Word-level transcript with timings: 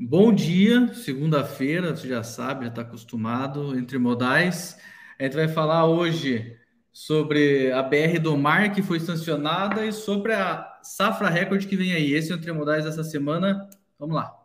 Bom 0.00 0.32
dia, 0.32 0.94
segunda-feira, 0.94 1.94
você 1.96 2.06
já 2.06 2.22
sabe, 2.22 2.66
já 2.66 2.68
está 2.70 2.82
acostumado, 2.82 3.76
entre 3.76 3.98
modais. 3.98 4.78
A 5.18 5.24
gente 5.24 5.34
vai 5.34 5.48
falar 5.48 5.86
hoje 5.86 6.56
sobre 6.92 7.72
a 7.72 7.82
BR 7.82 8.20
do 8.22 8.36
Mar 8.36 8.72
que 8.72 8.80
foi 8.80 9.00
sancionada 9.00 9.84
e 9.84 9.92
sobre 9.92 10.34
a 10.34 10.78
safra 10.84 11.28
recorde 11.28 11.66
que 11.66 11.76
vem 11.76 11.92
aí. 11.92 12.12
Esse 12.12 12.30
é 12.30 12.34
o 12.36 12.38
Entre 12.38 12.52
Modais 12.52 12.84
dessa 12.84 13.02
semana. 13.02 13.68
Vamos 13.98 14.14
lá. 14.14 14.37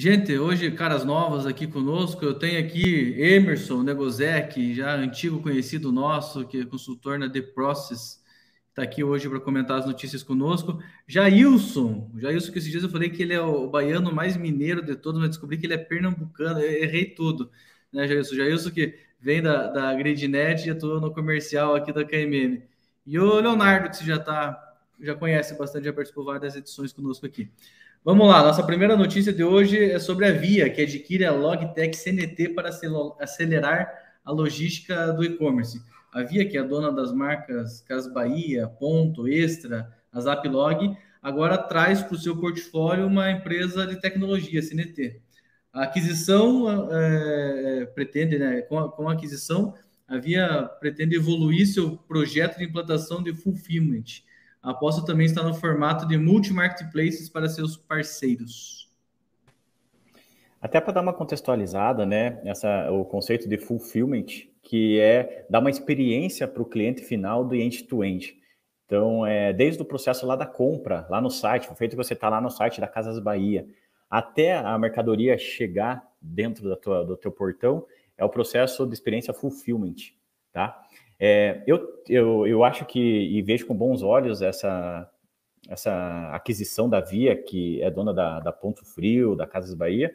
Gente, 0.00 0.38
hoje, 0.38 0.70
caras 0.70 1.04
novas 1.04 1.44
aqui 1.44 1.66
conosco, 1.66 2.24
eu 2.24 2.32
tenho 2.32 2.60
aqui 2.60 3.20
Emerson 3.20 3.82
Negozek, 3.82 4.72
já 4.72 4.94
antigo 4.94 5.42
conhecido 5.42 5.90
nosso, 5.90 6.46
que 6.46 6.60
é 6.60 6.64
consultor 6.64 7.18
na 7.18 7.28
The 7.28 7.42
Process, 7.42 8.22
está 8.68 8.84
aqui 8.84 9.02
hoje 9.02 9.28
para 9.28 9.40
comentar 9.40 9.76
as 9.76 9.86
notícias 9.86 10.22
conosco. 10.22 10.80
Jailson, 11.04 12.12
Jailson, 12.14 12.52
que 12.52 12.58
esses 12.60 12.70
dias 12.70 12.84
eu 12.84 12.88
falei 12.88 13.10
que 13.10 13.24
ele 13.24 13.34
é 13.34 13.40
o 13.40 13.68
baiano 13.68 14.14
mais 14.14 14.36
mineiro 14.36 14.86
de 14.86 14.94
todos, 14.94 15.18
mas 15.18 15.30
descobri 15.30 15.58
que 15.58 15.66
ele 15.66 15.74
é 15.74 15.78
pernambucano, 15.78 16.60
eu 16.60 16.80
errei 16.84 17.06
tudo, 17.06 17.50
né, 17.92 18.06
Jailson? 18.06 18.36
Jailson 18.36 18.70
que 18.70 18.96
vem 19.18 19.42
da, 19.42 19.66
da 19.66 19.94
GridNet 19.96 20.64
e 20.68 20.70
atua 20.70 21.00
no 21.00 21.12
comercial 21.12 21.74
aqui 21.74 21.92
da 21.92 22.04
KMM. 22.04 22.62
E 23.04 23.18
o 23.18 23.40
Leonardo, 23.40 23.98
que 23.98 24.06
já 24.06 24.20
tá, 24.20 24.76
já 25.00 25.16
conhece 25.16 25.58
bastante, 25.58 25.86
já 25.86 25.92
participou 25.92 26.24
várias 26.24 26.54
edições 26.54 26.92
conosco 26.92 27.26
aqui. 27.26 27.50
Vamos 28.04 28.28
lá, 28.28 28.42
nossa 28.42 28.62
primeira 28.62 28.96
notícia 28.96 29.32
de 29.32 29.42
hoje 29.42 29.90
é 29.90 29.98
sobre 29.98 30.26
a 30.26 30.32
Via, 30.32 30.70
que 30.70 30.80
adquire 30.80 31.24
a 31.24 31.32
Logitech 31.32 31.96
CNT 31.96 32.50
para 32.50 32.70
acelerar 33.18 33.92
a 34.24 34.30
logística 34.30 35.12
do 35.12 35.24
e-commerce. 35.24 35.82
A 36.12 36.22
Via, 36.22 36.48
que 36.48 36.56
é 36.56 36.62
dona 36.62 36.92
das 36.92 37.12
marcas 37.12 37.80
Cas 37.82 38.06
Bahia, 38.10 38.68
Ponto, 38.68 39.26
Extra, 39.26 39.92
a 40.12 40.20
Zaplog, 40.20 40.96
agora 41.20 41.58
traz 41.58 42.00
para 42.00 42.14
o 42.14 42.18
seu 42.18 42.36
portfólio 42.36 43.06
uma 43.06 43.30
empresa 43.32 43.84
de 43.84 44.00
tecnologia, 44.00 44.62
CNT. 44.62 45.20
A 45.72 45.82
aquisição 45.82 46.88
é, 46.90 47.84
pretende, 47.94 48.38
né, 48.38 48.62
com 48.62 48.78
a, 48.78 48.90
com 48.90 49.08
a 49.08 49.12
aquisição, 49.12 49.74
a 50.06 50.16
Via 50.16 50.70
pretende 50.80 51.16
evoluir 51.16 51.66
seu 51.66 51.96
projeto 51.96 52.58
de 52.58 52.64
implantação 52.64 53.22
de 53.22 53.34
fulfillment, 53.34 54.22
a 54.62 54.70
aposta 54.70 55.04
também 55.04 55.26
está 55.26 55.42
no 55.42 55.54
formato 55.54 56.06
de 56.06 56.16
multi-marketplaces 56.16 57.28
para 57.28 57.48
seus 57.48 57.76
parceiros. 57.76 58.88
Até 60.60 60.80
para 60.80 60.94
dar 60.94 61.02
uma 61.02 61.12
contextualizada, 61.12 62.04
né, 62.04 62.40
essa, 62.44 62.90
o 62.90 63.04
conceito 63.04 63.48
de 63.48 63.56
fulfillment, 63.56 64.26
que 64.62 64.98
é 64.98 65.46
dar 65.48 65.60
uma 65.60 65.70
experiência 65.70 66.48
para 66.48 66.62
o 66.62 66.66
cliente 66.66 67.02
final 67.02 67.44
do 67.44 67.54
end-to-end. 67.54 68.36
Então, 68.84 69.24
é, 69.24 69.52
desde 69.52 69.80
o 69.80 69.84
processo 69.84 70.26
lá 70.26 70.34
da 70.34 70.46
compra, 70.46 71.06
lá 71.08 71.20
no 71.20 71.30
site, 71.30 71.70
o 71.70 71.74
feito 71.74 71.92
que 71.92 71.96
você 71.96 72.14
está 72.14 72.28
lá 72.28 72.40
no 72.40 72.50
site 72.50 72.80
da 72.80 72.88
Casas 72.88 73.20
Bahia, 73.20 73.68
até 74.10 74.56
a 74.56 74.76
mercadoria 74.78 75.38
chegar 75.38 76.02
dentro 76.20 76.68
da 76.68 76.74
tua, 76.74 77.04
do 77.04 77.16
teu 77.16 77.30
portão, 77.30 77.86
é 78.16 78.24
o 78.24 78.28
processo 78.28 78.86
de 78.86 78.94
experiência 78.94 79.32
fulfillment, 79.32 79.94
tá? 80.52 80.82
É, 81.18 81.62
eu, 81.66 82.02
eu, 82.08 82.46
eu 82.46 82.64
acho 82.64 82.84
que, 82.84 83.00
e 83.00 83.42
vejo 83.42 83.66
com 83.66 83.74
bons 83.74 84.02
olhos 84.02 84.40
essa, 84.40 85.10
essa 85.68 86.30
aquisição 86.32 86.88
da 86.88 87.00
Via, 87.00 87.36
que 87.36 87.82
é 87.82 87.90
dona 87.90 88.14
da, 88.14 88.40
da 88.40 88.52
Ponto 88.52 88.84
Frio, 88.84 89.34
da 89.34 89.46
Casas 89.46 89.74
Bahia, 89.74 90.14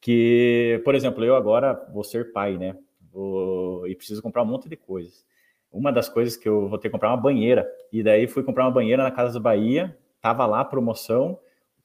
que, 0.00 0.80
por 0.84 0.94
exemplo, 0.94 1.24
eu 1.24 1.34
agora 1.34 1.74
vou 1.92 2.04
ser 2.04 2.32
pai, 2.32 2.56
né? 2.56 2.76
Vou, 3.12 3.86
e 3.88 3.94
preciso 3.96 4.22
comprar 4.22 4.42
um 4.42 4.46
monte 4.46 4.68
de 4.68 4.76
coisas. 4.76 5.26
Uma 5.72 5.92
das 5.92 6.08
coisas 6.08 6.36
que 6.36 6.48
eu 6.48 6.68
vou 6.68 6.78
ter 6.78 6.88
que 6.88 6.92
comprar 6.92 7.08
é 7.08 7.12
uma 7.12 7.20
banheira. 7.20 7.68
E 7.92 8.02
daí 8.02 8.26
fui 8.26 8.42
comprar 8.42 8.64
uma 8.64 8.70
banheira 8.70 9.02
na 9.02 9.10
Casas 9.10 9.40
Bahia, 9.40 9.96
tava 10.20 10.46
lá 10.46 10.64
promoção, 10.64 11.38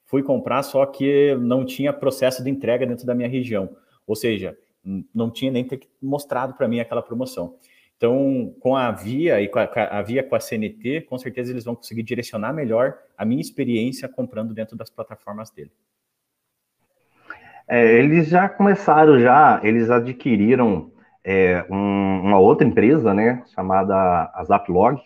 fui 0.04 0.22
comprar, 0.22 0.62
só 0.62 0.86
que 0.86 1.34
não 1.34 1.64
tinha 1.64 1.92
processo 1.92 2.42
de 2.42 2.50
entrega 2.50 2.86
dentro 2.86 3.04
da 3.04 3.14
minha 3.14 3.28
região. 3.28 3.76
Ou 4.06 4.14
seja, 4.14 4.56
não 5.12 5.30
tinha 5.30 5.50
nem 5.50 5.64
ter 5.64 5.80
mostrado 6.00 6.54
para 6.54 6.68
mim 6.68 6.80
aquela 6.80 7.02
promoção. 7.02 7.56
Então, 8.04 8.54
com 8.60 8.76
a 8.76 8.90
Via 8.90 9.40
e 9.40 9.48
com 9.48 9.58
a, 9.58 9.64
a, 9.64 10.02
Via 10.02 10.22
com 10.22 10.36
a 10.36 10.40
CNT, 10.40 11.06
com 11.08 11.16
certeza 11.16 11.50
eles 11.50 11.64
vão 11.64 11.74
conseguir 11.74 12.02
direcionar 12.02 12.52
melhor 12.52 12.98
a 13.16 13.24
minha 13.24 13.40
experiência 13.40 14.06
comprando 14.06 14.52
dentro 14.52 14.76
das 14.76 14.90
plataformas 14.90 15.50
dele. 15.50 15.70
É, 17.66 17.94
eles 17.94 18.28
já 18.28 18.46
começaram 18.46 19.18
já, 19.18 19.58
eles 19.64 19.88
adquiriram 19.88 20.92
é, 21.24 21.64
um, 21.70 22.20
uma 22.24 22.38
outra 22.38 22.66
empresa, 22.66 23.14
né, 23.14 23.42
chamada 23.54 24.30
Zaplog, 24.44 25.00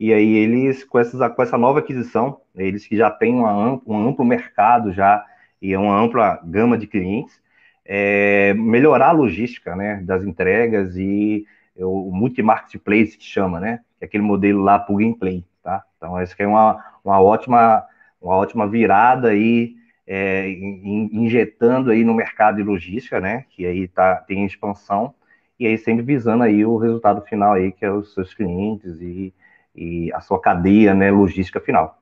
e 0.00 0.12
aí 0.12 0.34
eles, 0.34 0.82
com, 0.82 0.98
essas, 0.98 1.20
com 1.36 1.42
essa 1.44 1.56
nova 1.56 1.78
aquisição, 1.78 2.40
eles 2.56 2.84
que 2.84 2.96
já 2.96 3.08
têm 3.08 3.36
uma, 3.36 3.80
um 3.86 4.08
amplo 4.08 4.24
mercado 4.24 4.92
já 4.92 5.24
e 5.60 5.76
uma 5.76 5.96
ampla 5.96 6.40
gama 6.44 6.76
de 6.76 6.88
clientes, 6.88 7.40
é, 7.84 8.52
melhorar 8.54 9.10
a 9.10 9.12
logística, 9.12 9.76
né, 9.76 10.02
das 10.04 10.24
entregas 10.24 10.96
e 10.96 11.46
é 11.76 11.84
o 11.84 12.10
multi-marketplace 12.12 13.16
que 13.16 13.24
chama, 13.24 13.60
né? 13.60 13.80
É 14.00 14.04
aquele 14.04 14.22
modelo 14.22 14.62
lá 14.62 14.78
plug 14.78 15.04
and 15.06 15.14
play, 15.14 15.44
tá? 15.62 15.84
Então, 15.96 16.18
essa 16.18 16.34
é 16.38 16.46
uma, 16.46 16.84
uma, 17.04 17.20
ótima, 17.20 17.84
uma 18.20 18.36
ótima 18.36 18.68
virada 18.68 19.28
aí, 19.28 19.74
é, 20.06 20.48
injetando 20.50 21.90
aí 21.90 22.04
no 22.04 22.14
mercado 22.14 22.56
de 22.56 22.62
logística, 22.62 23.20
né? 23.20 23.44
Que 23.50 23.66
aí 23.66 23.88
tá, 23.88 24.16
tem 24.16 24.44
expansão, 24.44 25.14
e 25.58 25.66
aí 25.66 25.78
sempre 25.78 26.02
visando 26.04 26.42
aí 26.44 26.64
o 26.64 26.76
resultado 26.76 27.22
final 27.22 27.52
aí, 27.54 27.72
que 27.72 27.84
é 27.84 27.90
os 27.92 28.12
seus 28.14 28.34
clientes 28.34 29.00
e, 29.00 29.32
e 29.74 30.12
a 30.12 30.20
sua 30.20 30.40
cadeia, 30.40 30.94
né, 30.94 31.10
logística 31.10 31.60
final. 31.60 31.98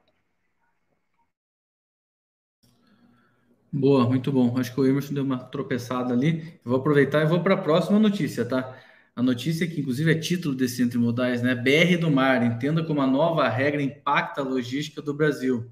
Boa, 3.73 4.07
muito 4.09 4.33
bom. 4.33 4.59
Acho 4.59 4.75
que 4.75 4.81
o 4.81 4.87
Emerson 4.87 5.15
deu 5.15 5.23
uma 5.25 5.39
tropeçada 5.39 6.13
ali. 6.13 6.59
vou 6.65 6.79
aproveitar 6.79 7.23
e 7.23 7.27
vou 7.27 7.41
para 7.43 7.55
a 7.55 7.57
próxima 7.63 7.99
notícia, 7.99 8.45
tá? 8.45 8.77
A 9.15 9.23
notícia 9.23 9.67
que, 9.67 9.81
inclusive, 9.81 10.13
é 10.13 10.15
título 10.15 10.55
desse 10.55 10.83
Entre 10.83 10.99
Modais, 10.99 11.43
né? 11.43 11.55
BR 11.55 11.99
do 12.01 12.11
Mar, 12.11 12.43
entenda 12.43 12.85
como 12.85 13.01
a 13.01 13.07
nova 13.07 13.49
regra 13.49 13.83
impacta 13.83 14.41
a 14.41 14.45
logística 14.45 15.03
do 15.03 15.13
Brasil. 15.13 15.71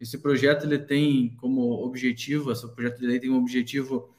Esse 0.00 0.18
projeto 0.18 0.66
ele 0.66 0.78
tem 0.78 1.36
como 1.36 1.84
objetivo, 1.84 2.50
esse 2.50 2.66
projeto 2.74 2.98
de 2.98 3.06
lei 3.06 3.20
tem 3.20 3.30
como 3.30 3.40
objetivo 3.40 4.12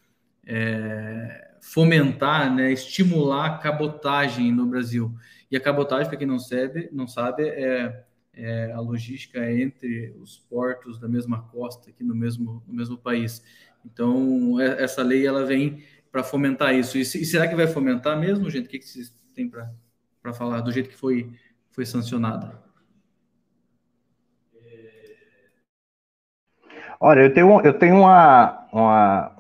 é, 0.46 1.56
fomentar, 1.62 2.54
né, 2.54 2.72
estimular 2.72 3.46
a 3.46 3.58
cabotagem 3.58 4.52
no 4.52 4.66
Brasil. 4.66 5.14
E 5.52 5.58
a 5.58 5.60
cabotagem, 5.60 6.08
para 6.08 6.18
quem 6.18 6.28
não 6.28 6.40
sabe, 6.40 6.90
não 6.92 7.08
sabe 7.08 7.44
é, 7.44 8.04
é, 8.34 8.72
a 8.72 8.80
logística 8.80 9.52
entre 9.52 10.16
os 10.20 10.40
portos 10.40 11.00
da 11.00 11.08
mesma 11.08 11.44
costa 11.44 11.90
aqui 11.90 12.04
no 12.04 12.16
mesmo, 12.16 12.64
no 12.68 12.74
mesmo 12.74 12.98
país. 12.98 13.44
Então, 13.86 14.60
é, 14.60 14.84
essa 14.84 15.04
lei 15.04 15.28
ela 15.28 15.46
vem 15.46 15.84
para 16.14 16.24
fomentar 16.24 16.76
isso. 16.76 16.96
E, 16.96 17.02
e, 17.02 17.26
será 17.26 17.48
que 17.48 17.56
vai 17.56 17.66
fomentar 17.66 18.18
mesmo, 18.18 18.48
gente? 18.48 18.68
O 18.68 18.70
que, 18.70 18.78
que 18.78 18.88
vocês 18.88 19.10
têm 19.34 19.50
para 19.50 20.32
falar 20.34 20.62
do 20.62 20.72
jeito 20.72 20.90
que 20.90 20.96
foi, 20.96 21.32
foi 21.72 21.88
sancionada? 21.88 22.62
Olha, 27.00 27.22
eu 27.22 27.34
tenho, 27.34 27.62
eu 27.62 27.74
tenho 27.74 27.98
uma, 27.98 28.68
uma 28.72 29.36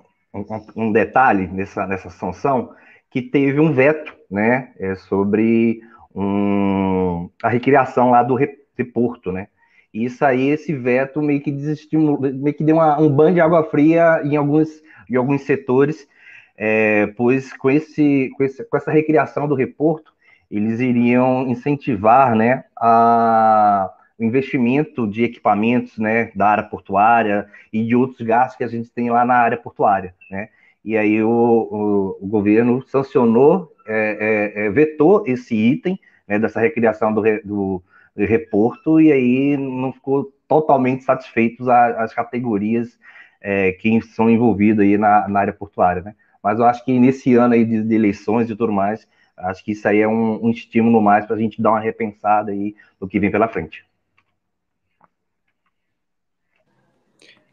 um, 0.76 0.92
detalhe 0.92 1.48
nessa, 1.48 1.86
nessa 1.86 2.10
sanção 2.10 2.74
que 3.10 3.22
teve 3.22 3.60
um 3.60 3.72
veto, 3.72 4.12
né, 4.30 4.74
é 4.80 4.96
sobre 4.96 5.80
um, 6.14 7.30
a 7.44 7.50
recriação 7.50 8.10
lá 8.10 8.24
do 8.24 8.36
Reporto, 8.76 9.32
né? 9.32 9.48
Isso 9.94 10.26
aí, 10.26 10.50
esse 10.50 10.74
veto 10.74 11.22
meio 11.22 11.40
que 11.40 11.52
desestimulou, 11.52 12.19
meio 12.19 12.56
que 12.56 12.64
deu 12.64 12.78
uma, 12.78 13.00
um 13.00 13.08
banho 13.08 13.36
de 13.36 13.40
água 13.40 13.64
fria 13.64 14.22
em 14.26 14.36
alguns, 14.36 14.69
em 15.08 15.16
alguns 15.16 15.44
setores 15.44 16.08
é, 16.56 17.08
pois 17.18 17.52
com, 17.54 17.70
esse, 17.70 18.30
com, 18.38 18.44
esse, 18.44 18.64
com 18.64 18.78
essa 18.78 18.92
recriação 18.92 19.48
do 19.48 19.56
reporto, 19.56 20.14
eles 20.50 20.80
iriam 20.80 21.48
incentivar 21.48 22.36
né, 22.36 22.66
a, 22.78 23.92
o 24.20 24.24
investimento 24.24 25.08
de 25.08 25.24
equipamentos 25.24 25.98
né, 25.98 26.32
da 26.36 26.48
área 26.48 26.64
portuária 26.64 27.48
e 27.72 27.84
de 27.84 27.96
outros 27.96 28.22
gastos 28.22 28.58
que 28.58 28.64
a 28.64 28.68
gente 28.68 28.90
tem 28.92 29.10
lá 29.10 29.26
na 29.26 29.36
área 29.36 29.58
portuária. 29.58 30.14
Né? 30.30 30.50
E 30.86 30.96
aí 30.96 31.24
o, 31.24 31.30
o, 31.30 32.18
o 32.22 32.28
governo 32.28 32.86
sancionou, 32.88 33.74
é, 33.88 34.54
é, 34.56 34.66
é 34.66 34.70
vetou 34.70 35.24
esse 35.26 35.56
item 35.56 36.00
né, 36.28 36.38
dessa 36.38 36.60
recriação 36.60 37.14
do, 37.14 37.22
do, 37.22 37.84
do, 38.16 38.26
reporto 38.26 39.02
e 39.02 39.12
aí 39.12 39.58
não 39.58 39.92
ficou 39.92 40.32
totalmente 40.48 41.04
satisfeitos 41.04 41.68
as 41.68 42.14
categorias 42.14 43.00
é, 43.42 43.72
que 43.72 44.02
são 44.02 44.30
envolvidas 44.30 44.86
aí 44.86 44.98
na, 44.98 45.28
na 45.28 45.40
área 45.40 45.54
portuária. 45.54 46.04
Né? 46.04 46.16
Mas 46.44 46.60
eu 46.60 46.66
acho 46.66 46.84
que 46.84 47.00
nesse 47.00 47.34
ano 47.36 47.54
aí 47.54 47.63
de, 47.63 47.81
de 47.81 47.95
eleições 47.95 48.50
e 48.50 48.56
tudo 48.56 48.74
mais, 48.74 49.07
acho 49.38 49.63
que 49.63 49.72
isso 49.72 49.88
aí 49.88 50.00
é 50.00 50.07
um, 50.07 50.45
um 50.45 50.50
estímulo 50.51 51.01
mais 51.01 51.25
para 51.25 51.38
a 51.38 51.40
gente 51.40 51.62
dar 51.62 51.72
uma 51.72 51.80
repensada 51.80 52.51
aí 52.51 52.75
do 53.00 53.07
que 53.07 53.19
vem 53.19 53.31
pela 53.31 53.48
frente. 53.48 53.86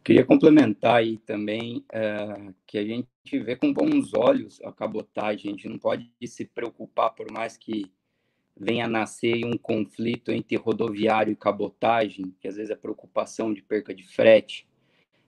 Queria 0.02 0.24
complementar 0.24 0.96
aí 0.96 1.18
também 1.18 1.84
uh, 1.94 2.54
que 2.66 2.78
a 2.78 2.84
gente 2.84 3.06
vê 3.38 3.54
com 3.54 3.72
bons 3.72 4.12
olhos 4.14 4.60
a 4.64 4.72
cabotagem, 4.72 5.50
a 5.50 5.54
gente 5.54 5.68
não 5.68 5.78
pode 5.78 6.10
se 6.26 6.44
preocupar 6.44 7.10
por 7.10 7.30
mais 7.30 7.56
que 7.56 7.84
venha 8.56 8.86
a 8.86 8.88
nascer 8.88 9.44
um 9.44 9.56
conflito 9.56 10.32
entre 10.32 10.56
rodoviário 10.56 11.32
e 11.32 11.36
cabotagem, 11.36 12.34
que 12.40 12.48
às 12.48 12.56
vezes 12.56 12.70
é 12.70 12.76
preocupação 12.76 13.54
de 13.54 13.62
perca 13.62 13.94
de 13.94 14.06
frete, 14.06 14.66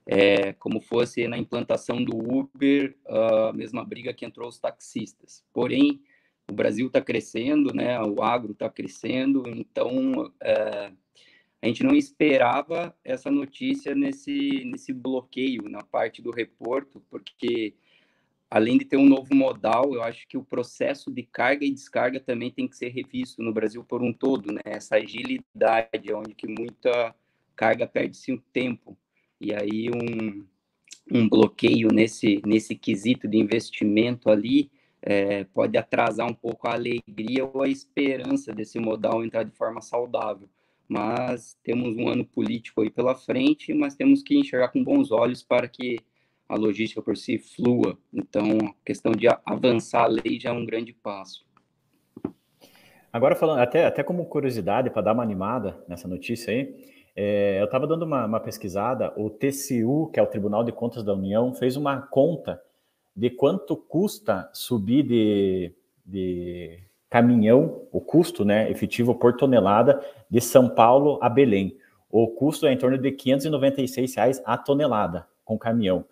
é, 0.05 0.53
como 0.53 0.81
fosse 0.81 1.27
na 1.27 1.37
implantação 1.37 2.03
do 2.03 2.17
Uber, 2.17 2.95
a 3.07 3.53
mesma 3.53 3.85
briga 3.85 4.13
que 4.13 4.25
entrou 4.25 4.49
os 4.49 4.59
taxistas. 4.59 5.43
Porém, 5.53 6.01
o 6.49 6.53
Brasil 6.53 6.87
está 6.87 7.01
crescendo, 7.01 7.73
né? 7.73 7.99
O 8.01 8.21
agro 8.21 8.51
está 8.51 8.69
crescendo, 8.69 9.43
então 9.47 10.31
é, 10.41 10.91
a 11.61 11.67
gente 11.67 11.83
não 11.83 11.95
esperava 11.95 12.95
essa 13.03 13.31
notícia 13.31 13.95
nesse 13.95 14.65
nesse 14.65 14.91
bloqueio 14.91 15.69
na 15.69 15.81
parte 15.81 16.21
do 16.21 16.31
reporto, 16.31 17.01
porque 17.09 17.75
além 18.49 18.77
de 18.77 18.85
ter 18.85 18.97
um 18.97 19.07
novo 19.07 19.33
modal, 19.33 19.93
eu 19.95 20.03
acho 20.03 20.27
que 20.27 20.37
o 20.37 20.43
processo 20.43 21.09
de 21.09 21.23
carga 21.23 21.65
e 21.65 21.71
descarga 21.71 22.19
também 22.19 22.51
tem 22.51 22.67
que 22.67 22.77
ser 22.77 22.89
revisto 22.89 23.41
no 23.41 23.53
Brasil 23.53 23.83
por 23.83 24.03
um 24.03 24.13
todo, 24.13 24.51
né? 24.51 24.61
Essa 24.65 24.97
agilidade, 24.97 26.13
onde 26.13 26.35
que 26.35 26.47
muita 26.47 27.15
carga 27.55 27.87
perde-se 27.87 28.31
um 28.33 28.37
tempo 28.51 28.97
e 29.43 29.53
aí 29.53 29.89
um, 29.89 30.45
um 31.11 31.27
bloqueio 31.27 31.89
nesse, 31.89 32.41
nesse 32.45 32.75
quesito 32.75 33.27
de 33.27 33.37
investimento 33.37 34.29
ali 34.29 34.71
é, 35.01 35.43
pode 35.43 35.77
atrasar 35.77 36.25
um 36.29 36.33
pouco 36.33 36.67
a 36.67 36.73
alegria 36.73 37.45
ou 37.45 37.61
a 37.61 37.67
esperança 37.67 38.53
desse 38.53 38.79
modal 38.79 39.23
entrar 39.23 39.43
de 39.43 39.51
forma 39.51 39.81
saudável. 39.81 40.47
Mas 40.87 41.57
temos 41.63 41.97
um 41.97 42.07
ano 42.07 42.25
político 42.25 42.81
aí 42.81 42.89
pela 42.89 43.15
frente, 43.15 43.73
mas 43.73 43.95
temos 43.95 44.23
que 44.23 44.37
enxergar 44.37 44.69
com 44.69 44.83
bons 44.83 45.11
olhos 45.11 45.43
para 45.43 45.67
que 45.67 45.99
a 46.47 46.55
logística 46.55 47.01
por 47.01 47.17
si 47.17 47.37
flua. 47.37 47.97
Então, 48.13 48.57
a 48.63 48.85
questão 48.85 49.11
de 49.11 49.27
avançar 49.45 50.03
a 50.03 50.07
lei 50.07 50.39
já 50.39 50.51
é 50.51 50.53
um 50.53 50.65
grande 50.65 50.93
passo. 50.93 51.45
Agora, 53.11 53.35
falando 53.35 53.59
até, 53.59 53.85
até 53.85 54.03
como 54.03 54.25
curiosidade, 54.25 54.89
para 54.89 55.01
dar 55.01 55.13
uma 55.13 55.23
animada 55.23 55.83
nessa 55.87 56.07
notícia 56.07 56.51
aí, 56.51 56.73
é, 57.15 57.59
eu 57.59 57.65
estava 57.65 57.85
dando 57.85 58.03
uma, 58.03 58.25
uma, 58.25 58.39
pesquisada, 58.39 59.13
o 59.15 59.29
TCU, 59.29 60.09
que 60.11 60.19
é 60.19 60.23
o 60.23 60.27
Tribunal 60.27 60.63
de 60.63 60.71
Contas 60.71 61.03
da 61.03 61.13
União, 61.13 61.53
fez 61.53 61.77
uma 61.77 62.01
conta 62.01 62.61
de 63.15 63.29
quanto 63.29 63.75
custa 63.75 64.49
subir 64.51 65.03
de, 65.03 65.73
de 66.03 66.79
caminhão, 67.09 67.83
o 67.91 68.01
custo 68.01 68.43
né, 68.43 68.71
efetivo 68.71 69.13
por 69.13 69.37
tonelada 69.37 70.03
de 70.29 70.41
São 70.41 70.67
Paulo 70.67 71.19
a 71.21 71.29
Belém. 71.29 71.77
O 72.09 72.27
custo 72.27 72.65
é 72.65 72.73
em 72.73 72.77
torno 72.77 72.97
de 72.97 73.11
596 73.11 74.15
reais 74.15 74.41
a 74.43 74.57
tonelada 74.57 75.27
com 75.45 75.57
caminhão. 75.57 76.05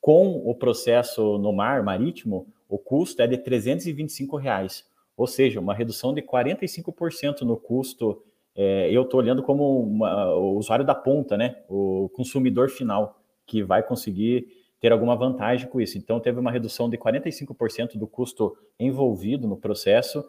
Com 0.00 0.42
o 0.48 0.54
processo 0.54 1.36
no 1.36 1.52
mar 1.52 1.82
marítimo, 1.82 2.46
o 2.68 2.78
custo 2.78 3.20
é 3.20 3.26
de 3.26 3.36
325 3.36 4.36
reais, 4.36 4.84
ou 5.16 5.26
seja, 5.26 5.60
uma 5.60 5.74
redução 5.74 6.14
de 6.14 6.22
45% 6.22 7.42
no 7.42 7.56
custo 7.56 8.22
é, 8.56 8.90
eu 8.90 9.02
estou 9.02 9.20
olhando 9.20 9.42
como 9.42 9.82
uma, 9.82 10.34
o 10.34 10.56
usuário 10.56 10.84
da 10.84 10.94
ponta, 10.94 11.36
né? 11.36 11.56
O 11.68 12.08
consumidor 12.14 12.70
final, 12.70 13.20
que 13.46 13.62
vai 13.62 13.82
conseguir 13.82 14.46
ter 14.80 14.92
alguma 14.92 15.14
vantagem 15.14 15.68
com 15.68 15.80
isso. 15.80 15.98
Então, 15.98 16.18
teve 16.18 16.40
uma 16.40 16.50
redução 16.50 16.88
de 16.88 16.96
45% 16.96 17.98
do 17.98 18.06
custo 18.06 18.56
envolvido 18.80 19.46
no 19.46 19.56
processo, 19.56 20.24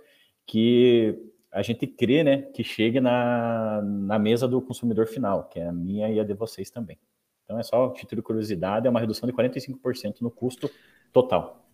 que 0.46 1.18
a 1.52 1.62
gente 1.62 1.88
crê 1.88 2.24
né, 2.24 2.42
que 2.54 2.64
chegue 2.64 3.00
na, 3.00 3.82
na 3.82 4.20
mesa 4.20 4.48
do 4.48 4.62
consumidor 4.62 5.08
final, 5.08 5.46
que 5.46 5.60
é 5.60 5.68
a 5.68 5.72
minha 5.72 6.10
e 6.10 6.20
a 6.20 6.24
de 6.24 6.34
vocês 6.34 6.70
também. 6.70 6.98
Então, 7.46 7.58
é 7.58 7.64
só 7.64 7.90
título 7.92 8.22
de 8.22 8.26
curiosidade, 8.26 8.88
é 8.88 8.90
uma 8.90 9.00
redução 9.00 9.28
de 9.28 9.34
45% 9.34 10.22
no 10.22 10.30
custo 10.30 10.70
total. 11.14 11.66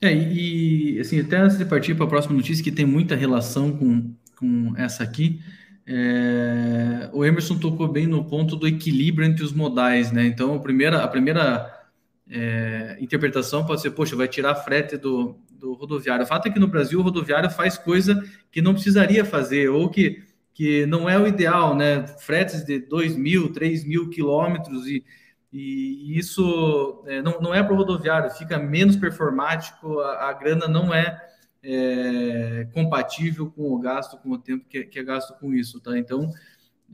É, 0.00 0.12
e 0.12 0.98
assim, 0.98 1.20
até 1.20 1.36
antes 1.36 1.56
de 1.56 1.64
partir 1.64 1.94
para 1.94 2.06
a 2.06 2.08
próxima 2.08 2.34
notícia, 2.34 2.62
que 2.62 2.72
tem 2.72 2.84
muita 2.84 3.14
relação 3.14 3.70
com, 3.76 4.12
com 4.36 4.76
essa 4.76 5.04
aqui, 5.04 5.40
é, 5.86 7.10
o 7.12 7.24
Emerson 7.24 7.58
tocou 7.58 7.88
bem 7.88 8.06
no 8.06 8.24
ponto 8.24 8.54
do 8.56 8.66
equilíbrio 8.66 9.26
entre 9.26 9.44
os 9.44 9.52
modais, 9.52 10.12
né? 10.12 10.24
Então, 10.26 10.54
a 10.54 10.60
primeira, 10.60 11.02
a 11.02 11.08
primeira 11.08 11.82
é, 12.30 12.96
interpretação 13.00 13.66
pode 13.66 13.80
ser, 13.80 13.90
poxa, 13.90 14.14
vai 14.14 14.28
tirar 14.28 14.54
frete 14.54 14.96
do, 14.96 15.36
do 15.50 15.74
rodoviário. 15.74 16.24
O 16.24 16.28
fato 16.28 16.46
é 16.46 16.50
que 16.50 16.60
no 16.60 16.68
Brasil 16.68 17.00
o 17.00 17.02
rodoviário 17.02 17.50
faz 17.50 17.76
coisa 17.76 18.22
que 18.50 18.62
não 18.62 18.74
precisaria 18.74 19.24
fazer, 19.24 19.68
ou 19.68 19.88
que, 19.88 20.22
que 20.54 20.86
não 20.86 21.08
é 21.08 21.18
o 21.18 21.26
ideal, 21.26 21.74
né? 21.74 22.06
Fretes 22.06 22.64
de 22.64 22.78
2 22.78 23.16
mil, 23.16 23.52
3 23.52 23.84
mil 23.84 24.08
quilômetros, 24.08 24.86
e, 24.86 25.04
e 25.52 26.16
isso 26.16 27.02
é, 27.06 27.20
não, 27.20 27.40
não 27.40 27.54
é 27.54 27.62
para 27.62 27.74
o 27.74 27.76
rodoviário, 27.76 28.30
fica 28.30 28.56
menos 28.56 28.94
performático, 28.94 29.98
a, 29.98 30.30
a 30.30 30.32
grana 30.32 30.68
não 30.68 30.94
é 30.94 31.20
é, 31.62 32.68
compatível 32.72 33.50
com 33.50 33.72
o 33.72 33.78
gasto, 33.78 34.16
com 34.18 34.30
o 34.30 34.38
tempo 34.38 34.64
que, 34.68 34.84
que 34.84 34.98
é 34.98 35.02
gasto 35.02 35.38
com 35.38 35.54
isso, 35.54 35.80
tá? 35.80 35.96
Então, 35.96 36.30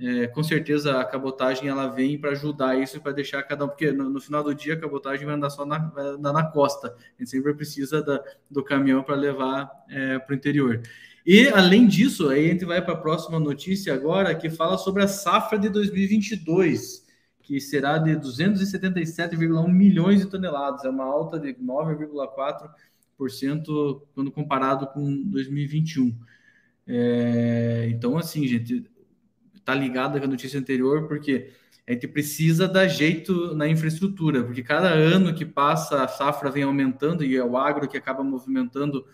é, 0.00 0.28
com 0.28 0.42
certeza 0.44 1.00
a 1.00 1.04
cabotagem 1.04 1.68
ela 1.68 1.88
vem 1.88 2.18
para 2.18 2.30
ajudar 2.30 2.78
isso 2.78 3.00
para 3.00 3.10
deixar 3.12 3.42
cada 3.42 3.64
um, 3.64 3.68
porque 3.68 3.90
no, 3.90 4.08
no, 4.08 4.20
final 4.20 4.44
do 4.44 4.54
dia 4.54 4.74
a 4.74 4.80
cabotagem 4.80 5.26
vai 5.26 5.34
andar 5.34 5.50
só 5.50 5.66
na, 5.66 5.92
andar 5.96 6.32
na 6.32 6.44
costa, 6.44 6.94
a 6.96 7.18
gente 7.18 7.30
sempre 7.30 7.52
precisa 7.54 8.00
da, 8.02 8.22
do 8.48 8.62
caminhão 8.62 9.02
para 9.02 9.16
levar 9.16 9.70
é, 9.90 10.18
para 10.18 10.32
o 10.32 10.36
interior. 10.36 10.82
E 11.26 11.48
além 11.48 11.86
disso, 11.86 12.28
aí 12.28 12.46
a 12.46 12.52
gente 12.52 12.64
vai 12.64 12.80
para 12.80 12.94
a 12.94 12.98
próxima 12.98 13.40
notícia 13.40 13.92
agora 13.92 14.34
que 14.34 14.48
fala 14.48 14.78
sobre 14.78 15.02
a 15.02 15.08
safra 15.08 15.58
de 15.58 15.68
2022, 15.68 17.04
que 17.42 17.60
será 17.60 17.98
de 17.98 18.12
277,1 18.12 19.68
milhões 19.68 20.20
de 20.20 20.26
toneladas, 20.26 20.84
é 20.84 20.88
uma 20.88 21.04
alta 21.04 21.40
de 21.40 21.54
9,4 21.54 22.70
quando 24.14 24.30
comparado 24.30 24.86
com 24.86 25.22
2021. 25.24 26.16
É, 26.86 27.88
então, 27.90 28.16
assim, 28.16 28.46
gente, 28.46 28.84
tá 29.64 29.74
ligado 29.74 30.18
com 30.18 30.24
a 30.24 30.28
notícia 30.28 30.58
anterior, 30.58 31.06
porque 31.06 31.50
a 31.86 31.92
gente 31.92 32.08
precisa 32.08 32.68
dar 32.68 32.86
jeito 32.86 33.54
na 33.54 33.68
infraestrutura, 33.68 34.42
porque 34.44 34.62
cada 34.62 34.88
ano 34.88 35.34
que 35.34 35.44
passa 35.44 36.04
a 36.04 36.08
safra 36.08 36.50
vem 36.50 36.62
aumentando 36.62 37.24
e 37.24 37.36
é 37.36 37.44
o 37.44 37.56
agro 37.56 37.88
que 37.88 37.96
acaba 37.96 38.22
movimentando 38.22 39.04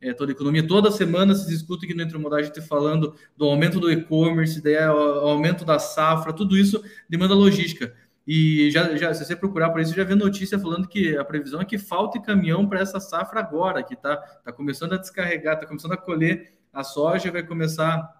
é, 0.00 0.12
toda 0.12 0.30
a 0.30 0.34
economia. 0.34 0.66
Toda 0.66 0.90
semana 0.90 1.34
se 1.34 1.48
discute 1.48 1.84
aqui 1.84 1.94
no 1.94 2.02
Entremodal 2.02 2.38
a 2.38 2.42
gente 2.42 2.60
falando 2.60 3.14
do 3.36 3.44
aumento 3.44 3.80
do 3.80 3.90
e-commerce, 3.90 4.62
daí 4.62 4.74
é 4.74 4.84
aumento 4.84 5.64
da 5.64 5.78
safra, 5.78 6.32
tudo 6.32 6.56
isso 6.56 6.82
demanda 7.08 7.34
logística. 7.34 7.94
E 8.26 8.70
já, 8.72 8.96
já, 8.96 9.14
se 9.14 9.24
você 9.24 9.36
procurar 9.36 9.70
por 9.70 9.80
isso, 9.80 9.94
já 9.94 10.02
vê 10.02 10.14
notícia 10.14 10.58
falando 10.58 10.88
que 10.88 11.16
a 11.16 11.24
previsão 11.24 11.60
é 11.60 11.64
que 11.64 11.78
falte 11.78 12.20
caminhão 12.20 12.68
para 12.68 12.80
essa 12.80 12.98
safra 12.98 13.38
agora, 13.38 13.84
que 13.84 13.94
está 13.94 14.16
tá 14.16 14.52
começando 14.52 14.94
a 14.94 14.96
descarregar, 14.96 15.54
está 15.54 15.66
começando 15.66 15.92
a 15.92 15.96
colher 15.96 16.54
a 16.72 16.82
soja, 16.82 17.30
vai 17.30 17.44
começar 17.44 18.16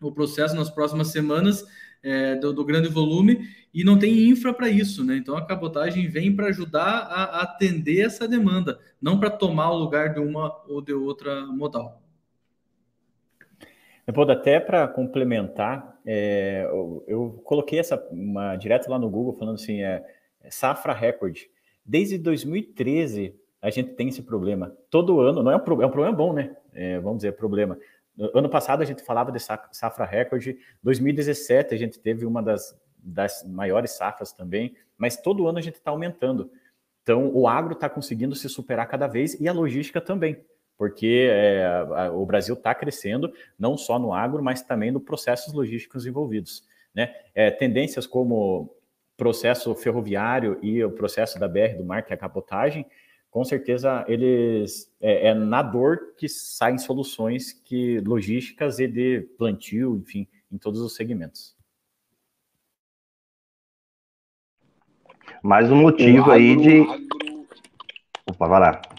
o 0.00 0.12
processo 0.12 0.56
nas 0.56 0.68
próximas 0.68 1.08
semanas 1.08 1.64
é, 2.02 2.34
do, 2.34 2.52
do, 2.52 2.64
grande 2.64 2.88
volume 2.88 3.48
e 3.72 3.82
não 3.82 3.98
tem 3.98 4.28
infra 4.28 4.52
para 4.52 4.68
isso, 4.68 5.02
né? 5.02 5.16
Então 5.16 5.36
a 5.36 5.46
cabotagem 5.46 6.08
vem 6.08 6.34
para 6.34 6.48
ajudar 6.48 6.82
a, 6.82 7.24
a 7.24 7.42
atender 7.42 8.00
essa 8.00 8.28
demanda, 8.28 8.78
não 9.00 9.18
para 9.18 9.30
tomar 9.30 9.70
o 9.70 9.78
lugar 9.78 10.12
de 10.12 10.20
uma 10.20 10.52
ou 10.68 10.82
de 10.82 10.92
outra 10.92 11.46
modal. 11.46 12.02
Leopoldo, 14.06 14.32
até 14.32 14.60
para 14.60 14.86
complementar, 14.86 15.98
é, 16.04 16.66
eu, 16.70 17.04
eu, 17.06 17.42
coloquei 17.44 17.78
essa 17.78 17.96
uma, 18.10 18.54
direto 18.56 18.90
lá 18.90 18.98
no 18.98 19.08
Google 19.08 19.32
falando 19.32 19.54
assim, 19.54 19.82
é, 19.82 20.04
é 20.42 20.50
safra 20.50 20.92
recorde. 20.92 21.48
Desde 21.84 22.18
2013 22.18 23.34
a 23.62 23.70
gente 23.70 23.94
tem 23.94 24.08
esse 24.08 24.22
problema. 24.22 24.76
Todo 24.90 25.20
ano, 25.20 25.42
não 25.42 25.50
é 25.50 25.56
um, 25.56 25.82
é 25.82 25.86
um 25.86 25.90
problema 25.90 26.12
bom, 26.12 26.34
né? 26.34 26.54
É, 26.74 26.98
vamos 27.00 27.18
dizer, 27.18 27.32
problema. 27.32 27.78
Ano 28.34 28.48
passado 28.48 28.82
a 28.82 28.84
gente 28.84 29.02
falava 29.02 29.32
de 29.32 29.40
safra 29.40 30.04
recorde, 30.04 30.58
2017 30.82 31.74
a 31.74 31.78
gente 31.78 31.98
teve 31.98 32.26
uma 32.26 32.42
das, 32.42 32.78
das 32.98 33.42
maiores 33.44 33.92
safras 33.92 34.32
também, 34.32 34.76
mas 34.98 35.16
todo 35.16 35.48
ano 35.48 35.58
a 35.58 35.62
gente 35.62 35.76
está 35.76 35.90
aumentando. 35.90 36.50
Então 37.02 37.30
o 37.34 37.48
agro 37.48 37.72
está 37.72 37.88
conseguindo 37.88 38.34
se 38.34 38.48
superar 38.48 38.86
cada 38.86 39.06
vez 39.06 39.38
e 39.40 39.48
a 39.48 39.52
logística 39.52 40.00
também 40.00 40.44
porque 40.76 41.28
é, 41.30 41.64
a, 41.64 42.10
o 42.12 42.24
Brasil 42.26 42.54
está 42.54 42.74
crescendo, 42.74 43.32
não 43.58 43.76
só 43.76 43.98
no 43.98 44.12
agro, 44.12 44.42
mas 44.42 44.62
também 44.62 44.90
no 44.90 45.00
processos 45.00 45.52
logísticos 45.52 46.06
envolvidos. 46.06 46.64
Né? 46.94 47.14
É, 47.34 47.50
tendências 47.50 48.06
como 48.06 48.74
processo 49.16 49.74
ferroviário 49.74 50.58
e 50.62 50.82
o 50.82 50.90
processo 50.90 51.38
da 51.38 51.48
BR 51.48 51.76
do 51.76 51.84
mar, 51.84 52.04
que 52.04 52.12
é 52.12 52.16
a 52.16 52.18
capotagem, 52.18 52.84
com 53.30 53.44
certeza 53.44 54.04
eles 54.06 54.92
é, 55.00 55.28
é 55.28 55.34
na 55.34 55.62
dor 55.62 56.14
que 56.16 56.28
saem 56.28 56.78
soluções 56.78 57.52
que 57.52 58.00
logísticas 58.00 58.78
e 58.78 58.86
de 58.86 59.22
plantio, 59.36 59.96
enfim, 59.96 60.26
em 60.50 60.58
todos 60.58 60.80
os 60.80 60.94
segmentos. 60.94 61.54
Mais 65.42 65.70
um 65.70 65.76
motivo 65.76 66.30
aí 66.30 66.56
de. 66.56 66.80
Opa, 68.26 68.46
vai 68.46 68.60
lá 68.60 68.93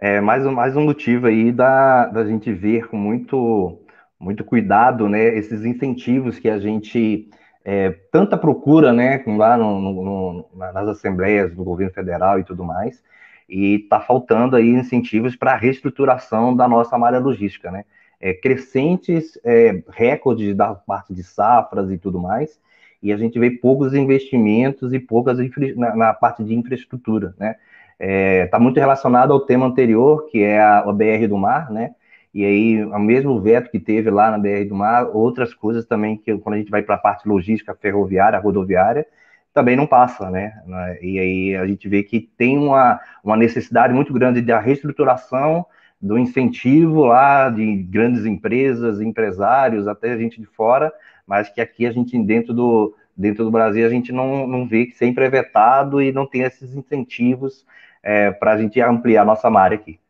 é 0.00 0.20
mais, 0.20 0.46
um, 0.46 0.52
mais 0.52 0.76
um 0.76 0.84
motivo 0.84 1.26
aí 1.26 1.50
da, 1.50 2.06
da 2.06 2.24
gente 2.24 2.52
ver 2.52 2.86
com 2.88 2.96
muito, 2.96 3.80
muito 4.18 4.44
cuidado 4.44 5.08
né, 5.08 5.36
esses 5.36 5.64
incentivos 5.64 6.38
que 6.38 6.48
a 6.48 6.58
gente 6.58 7.28
é, 7.64 7.90
tanta 8.12 8.36
procura, 8.36 8.92
né, 8.92 9.22
lá 9.26 9.56
no, 9.56 9.80
no, 9.80 10.48
nas 10.54 10.88
assembleias 10.88 11.54
do 11.54 11.64
governo 11.64 11.92
federal 11.92 12.38
e 12.38 12.44
tudo 12.44 12.64
mais, 12.64 13.02
e 13.48 13.76
está 13.82 14.00
faltando 14.00 14.56
aí 14.56 14.68
incentivos 14.68 15.34
para 15.34 15.52
a 15.52 15.56
reestruturação 15.56 16.54
da 16.54 16.68
nossa 16.68 16.96
malha 16.96 17.18
logística, 17.18 17.70
né? 17.70 17.84
É, 18.20 18.34
crescentes 18.34 19.38
é, 19.44 19.82
recordes 19.90 20.54
da 20.54 20.74
parte 20.74 21.14
de 21.14 21.22
safras 21.22 21.90
e 21.90 21.98
tudo 21.98 22.20
mais, 22.20 22.60
e 23.02 23.12
a 23.12 23.16
gente 23.16 23.38
vê 23.38 23.50
poucos 23.50 23.94
investimentos 23.94 24.92
e 24.92 24.98
poucas 24.98 25.38
na, 25.76 25.94
na 25.94 26.14
parte 26.14 26.42
de 26.44 26.54
infraestrutura, 26.54 27.34
né? 27.38 27.56
Está 27.98 28.12
é, 28.12 28.46
tá 28.46 28.58
muito 28.60 28.78
relacionado 28.78 29.32
ao 29.32 29.40
tema 29.40 29.66
anterior, 29.66 30.26
que 30.30 30.42
é 30.42 30.60
a, 30.60 30.78
a 30.80 30.92
BR 30.92 31.26
do 31.28 31.36
Mar, 31.36 31.70
né? 31.70 31.94
E 32.32 32.44
aí, 32.44 32.84
o 32.84 32.98
mesmo 32.98 33.40
veto 33.40 33.70
que 33.70 33.80
teve 33.80 34.10
lá 34.10 34.30
na 34.30 34.38
BR 34.38 34.68
do 34.68 34.74
Mar, 34.74 35.08
outras 35.12 35.52
coisas 35.52 35.84
também 35.84 36.16
que 36.16 36.36
quando 36.38 36.54
a 36.54 36.58
gente 36.58 36.70
vai 36.70 36.82
para 36.82 36.94
a 36.94 36.98
parte 36.98 37.28
logística 37.28 37.74
ferroviária, 37.74 38.38
rodoviária, 38.38 39.06
também 39.52 39.76
não 39.76 39.86
passa, 39.86 40.30
né? 40.30 40.62
E 41.02 41.18
aí 41.18 41.56
a 41.56 41.66
gente 41.66 41.88
vê 41.88 42.04
que 42.04 42.20
tem 42.20 42.56
uma, 42.56 43.00
uma 43.24 43.36
necessidade 43.36 43.92
muito 43.92 44.12
grande 44.12 44.40
da 44.40 44.60
reestruturação, 44.60 45.66
do 46.00 46.16
incentivo 46.16 47.06
lá 47.06 47.50
de 47.50 47.82
grandes 47.82 48.24
empresas, 48.24 49.00
empresários, 49.00 49.88
até 49.88 50.16
gente 50.16 50.40
de 50.40 50.46
fora, 50.46 50.92
mas 51.26 51.48
que 51.48 51.60
aqui 51.60 51.86
a 51.86 51.90
gente, 51.90 52.16
dentro 52.22 52.54
do, 52.54 52.94
dentro 53.16 53.42
do 53.44 53.50
Brasil, 53.50 53.84
a 53.84 53.90
gente 53.90 54.12
não, 54.12 54.46
não 54.46 54.66
vê 54.68 54.86
que 54.86 54.96
sempre 54.96 55.24
é 55.24 55.28
vetado 55.28 56.00
e 56.00 56.12
não 56.12 56.24
tem 56.24 56.42
esses 56.42 56.74
incentivos 56.76 57.66
é, 58.08 58.30
para 58.30 58.54
a 58.54 58.56
gente 58.58 58.80
ampliar 58.80 59.22
nossa 59.22 59.50
área 59.50 59.76
aqui. 59.76 60.00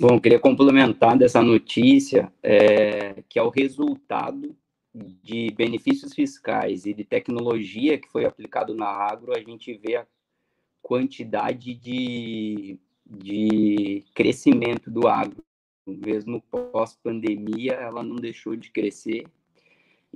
Bom, 0.00 0.20
queria 0.20 0.40
complementar 0.40 1.16
dessa 1.16 1.40
notícia, 1.40 2.32
é, 2.42 3.22
que 3.28 3.38
é 3.38 3.42
o 3.42 3.50
resultado 3.50 4.56
de 4.92 5.52
benefícios 5.52 6.12
fiscais 6.12 6.84
e 6.84 6.92
de 6.92 7.04
tecnologia 7.04 7.98
que 7.98 8.08
foi 8.08 8.24
aplicado 8.24 8.74
na 8.74 8.88
agro, 8.88 9.32
a 9.32 9.40
gente 9.40 9.74
vê 9.74 9.94
a 9.94 10.06
quantidade 10.82 11.72
de, 11.72 12.76
de 13.06 14.04
crescimento 14.12 14.90
do 14.90 15.06
agro. 15.06 15.47
Mesmo 15.96 16.42
pós-pandemia, 16.42 17.72
ela 17.72 18.02
não 18.02 18.16
deixou 18.16 18.56
de 18.56 18.70
crescer. 18.70 19.24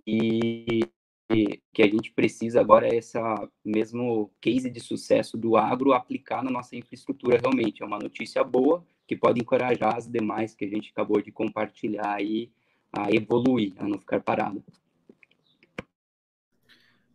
E 0.07 0.81
que 1.73 1.83
a 1.83 1.87
gente 1.87 2.13
precisa 2.13 2.61
agora 2.61 2.87
é 2.87 2.97
essa 2.97 3.49
mesmo 3.65 4.31
case 4.41 4.69
de 4.69 4.81
sucesso 4.81 5.37
do 5.37 5.57
agro 5.57 5.93
aplicar 5.93 6.43
na 6.43 6.51
nossa 6.51 6.77
infraestrutura 6.77 7.39
realmente. 7.39 7.83
É 7.83 7.87
uma 7.87 7.99
notícia 7.99 8.45
boa 8.45 8.85
que 9.07 9.17
pode 9.17 9.41
encorajar 9.41 9.97
as 9.97 10.07
demais 10.07 10.55
que 10.55 10.65
a 10.65 10.69
gente 10.69 10.91
acabou 10.91 11.21
de 11.23 11.33
compartilhar 11.33 12.15
aí 12.15 12.51
a 12.93 13.11
evoluir, 13.11 13.73
a 13.79 13.89
não 13.89 13.99
ficar 13.99 14.21
parado. 14.21 14.63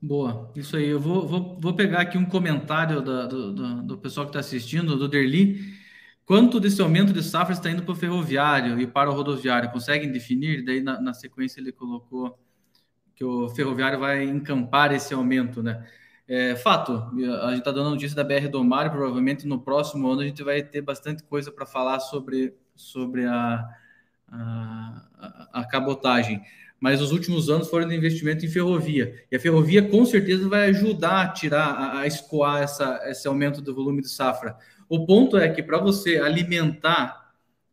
Boa, 0.01 0.51
isso 0.55 0.77
aí. 0.77 0.87
Eu 0.87 0.99
vou, 0.99 1.27
vou, 1.27 1.59
vou 1.59 1.73
pegar 1.73 2.01
aqui 2.01 2.17
um 2.17 2.25
comentário 2.25 3.01
do, 3.01 3.27
do, 3.27 3.83
do, 3.83 3.97
pessoal 3.97 4.25
que 4.25 4.29
está 4.29 4.39
assistindo, 4.39 4.95
do 4.95 5.07
Derli. 5.07 5.59
Quanto 6.27 6.59
desse 6.59 6.81
aumento 6.81 7.13
de 7.13 7.23
safra 7.23 7.53
está 7.53 7.71
indo 7.71 7.83
para 7.83 7.93
o 7.93 7.95
ferroviário 7.95 8.81
e 8.81 8.85
para 8.85 9.09
o 9.09 9.13
rodoviário? 9.13 9.71
Conseguem 9.71 10.11
definir? 10.11 10.61
Daí, 10.65 10.81
na, 10.81 10.99
na 10.99 11.13
sequência, 11.13 11.61
ele 11.61 11.71
colocou 11.71 12.37
que 13.15 13.23
o 13.23 13.47
ferroviário 13.47 13.97
vai 13.97 14.25
encampar 14.25 14.91
esse 14.91 15.13
aumento, 15.13 15.63
né? 15.63 15.87
É, 16.27 16.53
fato, 16.57 16.91
a 16.91 17.51
gente 17.51 17.59
está 17.59 17.71
dando 17.71 17.91
notícia 17.91 18.13
da 18.13 18.25
BR 18.25 18.49
do 18.49 18.61
Mar, 18.61 18.91
provavelmente 18.91 19.47
no 19.47 19.61
próximo 19.61 20.09
ano 20.09 20.19
a 20.19 20.25
gente 20.25 20.43
vai 20.43 20.61
ter 20.61 20.81
bastante 20.81 21.23
coisa 21.23 21.49
para 21.49 21.65
falar 21.65 22.01
sobre, 22.01 22.53
sobre 22.75 23.25
a, 23.25 23.63
a, 24.27 25.49
a, 25.53 25.65
cabotagem. 25.65 26.41
Mas 26.77 27.01
os 27.01 27.13
últimos 27.13 27.49
anos 27.49 27.69
foram 27.69 27.87
de 27.87 27.95
investimento 27.95 28.45
em 28.45 28.49
ferrovia. 28.49 29.15
E 29.31 29.37
a 29.37 29.39
ferrovia 29.39 29.81
com 29.81 30.05
certeza 30.05 30.49
vai 30.49 30.67
ajudar 30.67 31.21
a 31.21 31.29
tirar, 31.29 31.69
a, 31.69 31.99
a 32.01 32.05
escoar 32.05 32.61
essa, 32.61 32.99
esse 33.05 33.25
aumento 33.29 33.61
do 33.61 33.73
volume 33.73 34.01
de 34.01 34.09
safra. 34.09 34.57
O 34.89 35.05
ponto 35.05 35.37
é 35.37 35.49
que 35.49 35.61
para 35.61 35.77
você 35.77 36.17
alimentar 36.17 37.27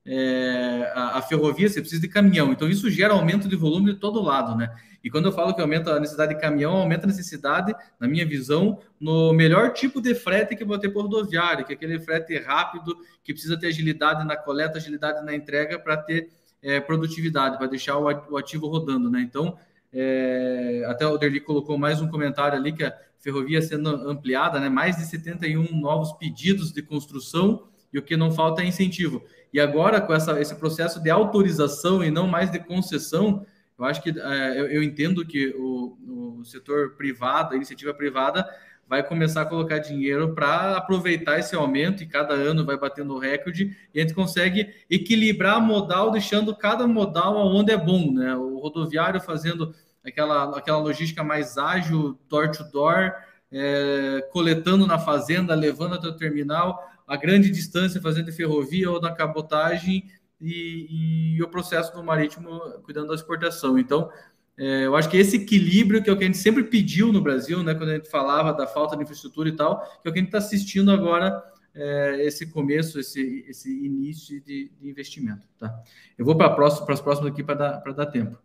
é, 0.07 0.93
a, 0.95 1.19
a, 1.19 1.23
ferrovia, 1.23 1.69
você 1.69 1.81
precisa 1.81 2.03
de 2.03 2.09
caminhão. 2.09 2.53
Então, 2.53 2.69
isso 2.69 2.91
gera 2.91 3.15
aumento 3.15 3.49
de 3.49 3.57
volume 3.57 3.95
de 3.95 3.99
todo 3.99 4.23
lado, 4.23 4.55
né? 4.55 4.75
E 5.03 5.11
quando 5.11 5.27
eu 5.27 5.33
falo 5.33 5.55
que 5.55 5.61
aumenta 5.61 5.93
a 5.93 6.01
necessidade 6.01 6.35
de 6.35 6.41
caminhão, 6.41 6.73
aumenta 6.73 7.05
a 7.05 7.07
necessidade, 7.07 7.75
na 8.01 8.09
minha 8.09 8.27
visão, 8.27 8.81
no 8.99 9.33
melhor 9.33 9.73
tipo 9.73 10.01
de 10.01 10.15
frete 10.15 10.57
que 10.57 10.65
vou 10.65 10.79
ter 10.79 10.89
por 10.89 11.03
rodoviário, 11.03 11.65
que 11.65 11.73
é 11.73 11.77
aquele 11.77 11.99
frete 12.01 12.39
rápido, 12.39 12.97
que 13.23 13.33
precisa 13.33 13.59
ter 13.59 13.69
agilidade 13.69 14.27
na 14.27 14.37
coleta, 14.37 14.79
agilidade 14.79 15.25
na 15.25 15.35
entrega 15.35 15.79
para 15.79 15.97
ter 15.97 16.31
é, 16.63 16.81
produtividade, 16.81 17.59
para 17.59 17.67
deixar 17.67 17.99
o, 17.99 18.37
ativo 18.37 18.67
rodando, 18.67 19.11
né? 19.11 19.21
Então, 19.21 19.59
é, 19.93 20.85
até 20.89 21.07
o 21.07 21.17
Derli 21.17 21.41
colocou 21.41 21.77
mais 21.79 22.01
um 22.01 22.09
comentário 22.09 22.59
ali 22.59 22.73
que 22.73 22.83
a 22.83 22.97
ferrovia 23.25 23.63
sendo 23.63 23.89
ampliada, 23.89 24.61
né? 24.61 24.69
Mais 24.69 24.99
de 24.99 25.07
71 25.07 25.75
novos 25.81 26.13
pedidos 26.13 26.71
de 26.71 26.83
construção 26.83 27.65
e 27.91 27.99
o 27.99 28.03
que 28.03 28.19
não 28.19 28.31
falta 28.31 28.63
é 28.63 28.67
incentivo. 28.67 29.25
E 29.51 29.59
agora, 29.59 29.99
com 29.99 30.13
essa, 30.13 30.39
esse 30.41 30.55
processo 30.57 31.03
de 31.03 31.09
autorização 31.09 32.05
e 32.05 32.11
não 32.11 32.29
mais 32.29 32.53
de 32.53 32.59
concessão, 32.59 33.47
eu 33.79 33.85
acho 33.87 34.03
que 34.03 34.11
é, 34.11 34.61
eu, 34.61 34.67
eu, 34.67 34.83
entendo 34.83 35.27
que 35.27 35.55
o, 35.57 36.39
o, 36.41 36.45
setor 36.45 36.97
privado, 36.97 37.55
a 37.55 37.57
iniciativa 37.57 37.95
privada, 37.95 38.47
vai 38.87 39.03
começar 39.03 39.41
a 39.41 39.47
colocar 39.47 39.79
dinheiro 39.79 40.35
para 40.35 40.77
aproveitar 40.77 41.39
esse 41.39 41.57
aumento 41.57 42.03
e 42.03 42.07
cada 42.07 42.35
ano 42.35 42.67
vai 42.67 42.77
batendo 42.77 43.17
recorde 43.17 43.75
e 43.95 43.99
a 43.99 44.03
gente 44.03 44.13
consegue 44.13 44.69
equilibrar 44.91 45.63
modal, 45.63 46.11
deixando 46.11 46.55
cada 46.55 46.87
modal 46.87 47.35
onde 47.37 47.73
é 47.73 47.77
bom, 47.77 48.13
né? 48.13 48.37
O 48.37 48.59
rodoviário 48.59 49.21
fazendo 49.21 49.75
aquela, 50.05 50.57
aquela 50.57 50.79
logística 50.79 51.23
mais 51.25 51.57
ágil, 51.57 52.19
door 52.29 52.51
to 52.51 52.65
door, 52.65 53.13
é, 53.51 54.29
coletando 54.33 54.87
na 54.87 54.99
fazenda, 54.99 55.55
levando 55.55 55.95
até 55.95 56.09
o 56.09 56.17
terminal 56.17 56.91
a 57.07 57.17
grande 57.17 57.51
distância 57.51 58.01
fazendo 58.01 58.33
ferrovia 58.33 58.91
ou 58.91 59.01
da 59.01 59.13
cabotagem 59.13 60.11
e, 60.41 61.37
e, 61.37 61.43
o 61.43 61.49
processo 61.49 61.93
do 61.93 62.03
marítimo 62.03 62.61
cuidando 62.83 63.09
da 63.09 63.15
exportação. 63.15 63.79
Então, 63.79 64.11
é, 64.57 64.87
eu 64.87 64.97
acho 64.97 65.09
que 65.09 65.17
esse 65.17 65.37
equilíbrio 65.37 66.03
que 66.03 66.09
é 66.09 66.13
o 66.13 66.17
que 66.17 66.25
a 66.25 66.27
gente 66.27 66.39
sempre 66.39 66.65
pediu 66.65 67.13
no 67.13 67.21
Brasil, 67.21 67.63
né, 67.63 67.75
quando 67.75 67.91
a 67.91 67.95
gente 67.95 68.11
falava 68.11 68.53
da 68.53 68.67
falta 68.67 68.97
de 68.97 69.03
infraestrutura 69.03 69.49
e 69.49 69.53
tal, 69.53 69.81
que 70.01 70.09
é 70.09 70.11
o 70.11 70.13
que 70.13 70.19
a 70.19 70.23
gente 70.23 70.29
está 70.29 70.39
assistindo 70.39 70.91
agora, 70.91 71.43
é, 71.75 72.25
esse 72.25 72.47
começo, 72.47 73.01
esse, 73.01 73.45
esse 73.49 73.71
início 73.85 74.41
de, 74.41 74.71
de 74.81 74.89
investimento. 74.89 75.47
Tá? 75.59 75.75
Eu 76.17 76.25
vou 76.25 76.37
para 76.37 76.55
as 76.67 77.01
próximas 77.01 77.33
aqui 77.33 77.43
para 77.43 77.55
dar, 77.55 77.81
dar 77.81 78.07
tempo. 78.07 78.39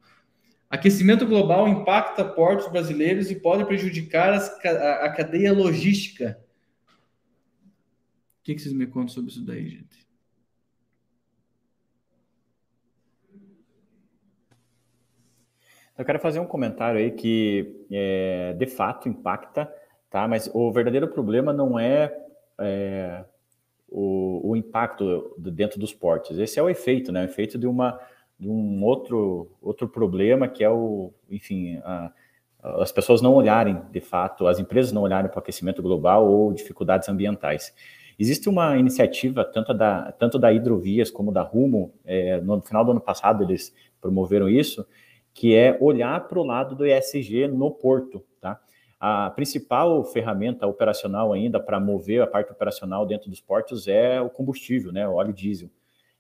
Aquecimento 0.70 1.26
global 1.26 1.68
impacta 1.68 2.24
portos 2.24 2.72
brasileiros 2.72 3.32
e 3.32 3.36
pode 3.36 3.66
prejudicar 3.66 4.34
as, 4.34 4.50
a, 4.66 5.06
a 5.06 5.10
cadeia 5.12 5.52
logística 5.52 6.40
que, 8.50 8.56
que 8.56 8.62
vocês 8.62 8.74
me 8.74 8.88
contam 8.88 9.10
sobre 9.10 9.30
isso 9.30 9.46
daí, 9.46 9.70
gente? 9.70 10.08
Eu 15.98 16.06
quero 16.06 16.20
fazer 16.20 16.40
um 16.40 16.46
comentário 16.46 17.00
aí 17.00 17.12
que 17.12 17.86
é, 17.92 18.54
de 18.54 18.66
fato 18.66 19.10
impacta, 19.10 19.72
tá? 20.10 20.28
Mas 20.28 20.50
o 20.54 20.72
verdadeiro 20.72 21.10
problema 21.10 21.52
não 21.52 21.78
é, 21.78 22.18
é 22.58 23.26
o, 23.88 24.52
o, 24.52 24.56
impacto 24.56 25.36
dentro 25.38 25.78
dos 25.78 25.94
portos. 25.94 26.40
Esse 26.40 26.58
é 26.58 26.64
o 26.64 26.70
efeito, 26.70 27.12
né? 27.12 27.22
O 27.22 27.26
efeito 27.26 27.58
de 27.58 27.68
uma 27.68 28.00
de 28.40 28.48
um 28.48 28.84
outro 28.84 29.52
outro 29.62 29.88
problema 29.88 30.48
que 30.48 30.64
é 30.64 30.70
o, 30.70 31.12
enfim, 31.30 31.78
a, 31.84 32.12
as 32.62 32.92
pessoas 32.92 33.22
não 33.22 33.34
olharem 33.34 33.82
de 33.92 34.02
fato, 34.02 34.48
as 34.48 34.60
empresas 34.60 34.92
não 34.92 35.02
olharem 35.02 35.30
para 35.30 35.38
o 35.38 35.40
aquecimento 35.40 35.82
global 35.82 36.30
ou 36.30 36.54
dificuldades 36.54 37.08
ambientais. 37.10 37.74
Existe 38.18 38.50
uma 38.50 38.78
iniciativa, 38.78 39.46
tanto 39.46 39.74
da, 39.74 40.12
tanto 40.12 40.38
da 40.38 40.52
Hidrovias 40.52 41.10
como 41.10 41.32
da 41.32 41.42
Rumo, 41.42 41.94
é, 42.06 42.42
no 42.42 42.62
final 42.62 42.84
do 42.84 42.92
ano 42.92 43.00
passado 43.00 43.44
eles 43.44 43.74
promoveram 44.02 44.50
isso, 44.50 44.86
que 45.34 45.56
é 45.56 45.78
olhar 45.80 46.28
para 46.28 46.38
o 46.38 46.44
lado 46.44 46.76
do 46.76 46.86
ESG 46.86 47.48
no 47.48 47.72
porto, 47.72 48.22
tá? 48.42 48.60
A 49.00 49.30
principal 49.30 50.04
ferramenta 50.04 50.68
operacional 50.68 51.32
ainda 51.32 51.62
para 51.62 51.80
mover 51.80 52.22
a 52.22 52.28
parte 52.28 52.52
operacional 52.52 53.06
dentro 53.06 53.30
dos 53.30 53.40
portos 53.40 53.88
é 53.88 54.20
o 54.20 54.30
combustível, 54.30 54.92
né, 54.92 55.08
o 55.08 55.14
óleo 55.14 55.32
diesel. 55.32 55.70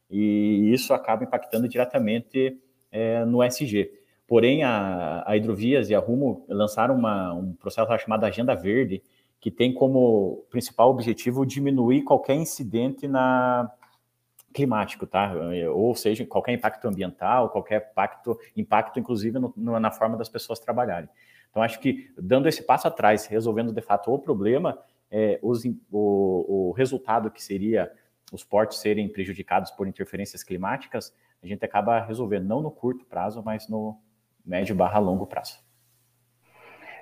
E 0.09 0.71
isso 0.73 0.93
acaba 0.93 1.23
impactando 1.23 1.67
diretamente 1.67 2.57
é, 2.91 3.23
no 3.25 3.43
ESG. 3.43 3.91
Porém, 4.27 4.63
a, 4.63 5.23
a 5.25 5.35
Hidrovias 5.35 5.89
e 5.89 5.95
a 5.95 5.99
Rumo 5.99 6.45
lançaram 6.47 6.95
uma, 6.95 7.33
um 7.33 7.53
processo 7.53 7.95
chamado 7.97 8.25
Agenda 8.25 8.55
Verde, 8.55 9.01
que 9.39 9.49
tem 9.49 9.73
como 9.73 10.45
principal 10.49 10.89
objetivo 10.89 11.45
diminuir 11.45 12.03
qualquer 12.03 12.35
incidente 12.35 13.07
na 13.07 13.71
climático, 14.53 15.05
tá? 15.05 15.31
Ou 15.73 15.95
seja, 15.95 16.25
qualquer 16.25 16.53
impacto 16.53 16.87
ambiental, 16.87 17.49
qualquer 17.49 17.89
impacto, 17.91 18.37
impacto 18.55 18.99
inclusive 18.99 19.37
no, 19.39 19.79
na 19.79 19.91
forma 19.91 20.17
das 20.17 20.27
pessoas 20.27 20.59
trabalharem. 20.59 21.09
Então, 21.49 21.63
acho 21.63 21.79
que 21.79 22.11
dando 22.17 22.47
esse 22.47 22.63
passo 22.63 22.87
atrás, 22.87 23.25
resolvendo 23.25 23.71
de 23.71 23.81
fato 23.81 24.11
o 24.11 24.19
problema, 24.19 24.77
é, 25.11 25.39
os, 25.41 25.63
o, 25.91 26.69
o, 26.69 26.71
resultado 26.73 27.31
que 27.31 27.43
seria 27.43 27.91
os 28.31 28.43
portos 28.43 28.79
serem 28.79 29.07
prejudicados 29.09 29.71
por 29.71 29.87
interferências 29.87 30.43
climáticas, 30.43 31.13
a 31.41 31.47
gente 31.47 31.63
acaba 31.63 31.99
resolvendo, 32.01 32.45
não 32.45 32.61
no 32.61 32.71
curto 32.71 33.05
prazo, 33.05 33.41
mas 33.43 33.67
no 33.67 33.97
médio 34.45 34.75
barra 34.75 34.99
longo 34.99 35.25
prazo. 35.25 35.59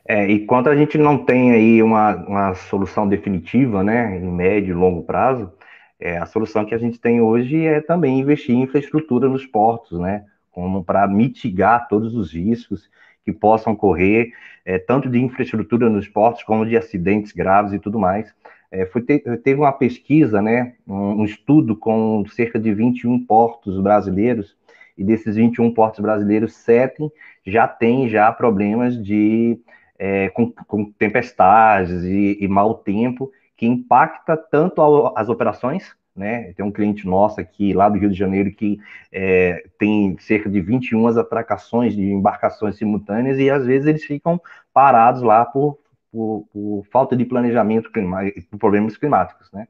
É, 0.06 0.26
e 0.26 0.46
quando 0.46 0.70
a 0.70 0.76
gente 0.76 0.98
não 0.98 1.18
tem 1.18 1.52
aí 1.52 1.84
uma, 1.84 2.16
uma 2.16 2.54
solução 2.54 3.08
definitiva, 3.08 3.84
né, 3.84 4.18
em 4.18 4.32
médio 4.32 4.72
e 4.72 4.74
longo 4.74 5.04
prazo, 5.04 5.52
é, 6.00 6.18
a 6.18 6.26
solução 6.26 6.64
que 6.64 6.74
a 6.74 6.78
gente 6.78 7.00
tem 7.00 7.20
hoje 7.20 7.66
é 7.66 7.82
também 7.82 8.20
investir 8.20 8.56
em 8.56 8.62
infraestrutura 8.62 9.28
nos 9.28 9.46
portos, 9.46 10.00
né, 10.00 10.26
como 10.52 10.84
para 10.84 11.06
mitigar 11.08 11.88
todos 11.90 12.16
os 12.16 12.32
riscos 12.32 12.90
que 13.26 13.34
possam 13.34 13.74
ocorrer, 13.74 14.32
é, 14.64 14.80
tanto 14.80 15.10
de 15.10 15.20
infraestrutura 15.20 15.90
nos 15.90 16.08
portos 16.08 16.44
como 16.44 16.66
de 16.66 16.78
acidentes 16.78 17.34
graves 17.34 17.74
e 17.74 17.80
tudo 17.80 18.00
mais. 18.00 18.34
É, 18.72 18.86
foi 18.86 19.02
te, 19.02 19.20
teve 19.44 19.60
uma 19.60 19.72
pesquisa, 19.72 20.42
né, 20.42 20.74
um, 20.88 21.22
um, 21.22 21.26
estudo 21.26 21.76
com 21.76 22.26
cerca 22.28 22.60
de 22.60 22.74
21 22.74 23.26
portos 23.26 23.80
brasileiros, 23.80 24.58
e 24.98 25.04
desses 25.04 25.36
21 25.36 25.74
portos 25.74 26.00
brasileiros, 26.00 26.56
sete 26.56 27.10
já 27.46 27.68
têm 27.68 28.10
já 28.10 28.32
problemas 28.32 29.02
de 29.02 29.60
é, 29.98 30.30
com, 30.30 30.52
com, 30.68 30.92
tempestades 30.92 32.04
e, 32.04 32.38
e 32.42 32.48
mau 32.48 32.76
tempo, 32.76 33.32
que 33.56 33.66
impacta 33.66 34.36
tanto 34.36 34.82
as 35.16 35.30
operações, 35.30 35.96
né? 36.16 36.54
Tem 36.54 36.66
um 36.66 36.72
cliente 36.72 37.06
nosso 37.06 37.40
aqui, 37.40 37.74
lá 37.74 37.90
do 37.90 37.98
Rio 37.98 38.10
de 38.10 38.18
Janeiro, 38.18 38.52
que 38.52 38.80
é, 39.12 39.64
tem 39.80 40.18
cerca 40.20 40.50
de 40.50 40.60
21 40.62 41.08
atracações 41.08 41.96
de 41.96 42.04
embarcações 42.04 42.76
simultâneas 42.78 43.40
e 43.40 43.50
às 43.50 43.66
vezes 43.66 43.88
eles 43.88 44.04
ficam 44.04 44.42
parados 44.74 45.22
lá 45.22 45.46
por 45.46 45.78
por, 46.18 46.48
por 46.52 46.84
falta 46.92 47.16
de 47.16 47.24
planejamento 47.26 47.92
climático, 47.92 48.42
por 48.50 48.58
problemas 48.58 48.98
climáticos, 48.98 49.52
né? 49.52 49.68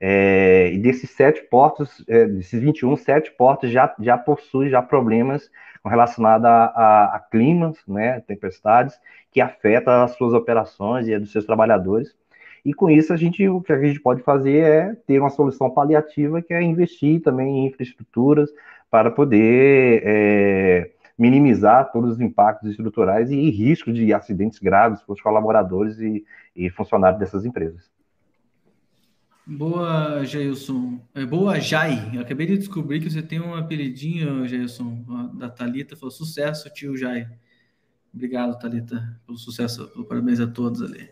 É, 0.00 0.72
e 0.72 0.78
desses 0.78 1.10
sete 1.10 1.42
portos, 1.42 2.02
é, 2.08 2.26
desses 2.26 2.60
21, 2.60 2.96
sete 2.96 3.30
portos 3.32 3.70
já, 3.70 3.94
já 4.00 4.18
possuem 4.18 4.70
já 4.70 4.82
problemas 4.82 5.48
relacionados 5.84 6.46
a, 6.46 6.64
a, 6.64 7.16
a 7.16 7.20
climas, 7.20 7.76
né, 7.86 8.20
tempestades, 8.20 8.98
que 9.30 9.40
afetam 9.40 10.02
as 10.02 10.12
suas 10.16 10.32
operações 10.32 11.06
e 11.06 11.14
a 11.14 11.18
dos 11.18 11.30
seus 11.30 11.44
trabalhadores. 11.44 12.16
E 12.64 12.72
com 12.72 12.90
isso, 12.90 13.12
a 13.12 13.16
gente, 13.16 13.46
o 13.48 13.60
que 13.60 13.72
a 13.72 13.80
gente 13.80 14.00
pode 14.00 14.22
fazer 14.22 14.64
é 14.64 14.94
ter 15.06 15.20
uma 15.20 15.30
solução 15.30 15.70
paliativa, 15.70 16.42
que 16.42 16.54
é 16.54 16.62
investir 16.62 17.20
também 17.20 17.58
em 17.58 17.66
infraestruturas 17.66 18.50
para 18.90 19.10
poder 19.10 20.02
é, 20.04 20.90
minimizar 21.18 21.90
todos 21.92 22.12
os 22.12 22.20
impactos 22.20 22.70
estruturais 22.70 23.30
e, 23.30 23.50
riscos 23.50 23.94
de 23.94 24.12
acidentes 24.12 24.58
graves 24.58 25.02
para 25.02 25.12
os 25.12 25.20
colaboradores 25.20 25.98
e, 25.98 26.24
e 26.54 26.70
funcionários 26.70 27.18
dessas 27.18 27.44
empresas. 27.44 27.90
Boa, 29.44 30.24
Jailson. 30.24 31.00
É, 31.14 31.26
boa, 31.26 31.58
Jai. 31.58 32.10
Eu 32.14 32.20
acabei 32.20 32.46
de 32.46 32.58
descobrir 32.58 33.00
que 33.00 33.10
você 33.10 33.22
tem 33.22 33.40
um 33.40 33.54
apelidinho, 33.54 34.46
Jailson, 34.46 35.04
da 35.34 35.50
Talita. 35.50 35.96
Falou 35.96 36.12
sucesso, 36.12 36.72
tio 36.72 36.96
Jai. 36.96 37.28
Obrigado, 38.14 38.58
Talita, 38.58 39.20
pelo 39.26 39.36
sucesso. 39.38 39.88
Parabéns 40.08 40.38
a 40.38 40.46
todos 40.46 40.82
ali. 40.82 41.10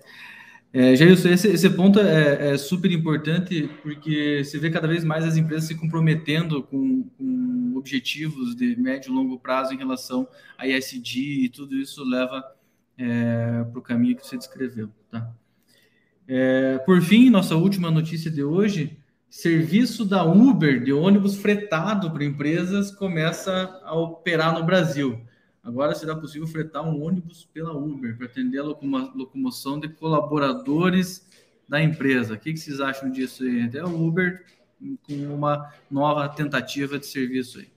É, 0.73 0.95
Jailson, 0.95 1.31
esse, 1.31 1.49
esse 1.49 1.69
ponto 1.71 1.99
é, 1.99 2.53
é, 2.53 2.59
super 2.59 2.93
importante 2.93 3.69
porque 3.83 4.43
você 4.45 4.57
vê 4.57 4.71
cada 4.71 4.87
vez 4.87 5.03
mais 5.03 5.25
as 5.25 5.37
empresas 5.37 5.65
se 5.65 5.75
comprometendo 5.75 6.63
com, 6.63 7.03
com 7.19 7.73
objetivos 7.77 8.55
de 8.55 8.77
médio 8.77 9.11
e 9.11 9.15
longo 9.15 9.37
prazo 9.37 9.75
em 9.75 9.77
relação 9.77 10.29
a 10.57 10.69
ISD 10.69 11.45
e 11.45 11.49
tudo 11.49 11.75
isso 11.75 12.05
leva 12.05 12.45
é, 12.97 13.65
para 13.65 13.79
o 13.79 13.83
caminho 13.83 14.17
que 14.17 14.25
você 14.25 14.39
descreveu. 14.39 14.91
Tá? 15.11 15.29
É, 16.29 16.79
por 16.79 17.03
fim, 17.03 17.31
nossa 17.31 17.57
última 17.57 17.91
notícia 17.91 18.31
de 18.31 18.45
hoje, 18.45 18.97
serviço 19.29 20.05
da 20.05 20.23
Uber 20.23 20.85
de 20.85 20.93
ônibus 20.93 21.37
fretado 21.37 22.13
para 22.13 22.25
empresas 22.25 22.93
começa 22.93 23.81
a 23.83 23.99
operar 23.99 24.55
no 24.57 24.65
Brasil. 24.65 25.21
Agora 25.63 25.95
será 25.95 26.17
possível 26.17 26.47
fretar 26.47 26.83
um 26.83 27.03
ônibus 27.03 27.45
pela 27.53 27.73
Uber 27.73 28.17
para 28.17 28.27
atender 28.27 28.59
a 28.59 28.65
locomoção 28.65 29.79
de 29.79 29.89
colaboradores 29.89 31.29
da 31.69 31.83
empresa. 31.83 32.35
O 32.35 32.39
que, 32.39 32.57
vocês 32.57 32.81
acham 32.81 33.11
disso 33.11 33.45
aí? 33.45 33.63
Até 33.63 33.85
o 33.85 34.09
Uber 34.09 34.45
com 35.07 35.35
uma 35.35 35.73
nova 35.91 36.29
tentativa 36.29 36.99
de 36.99 37.07
serviço 37.07 37.59
aí. 37.59 37.69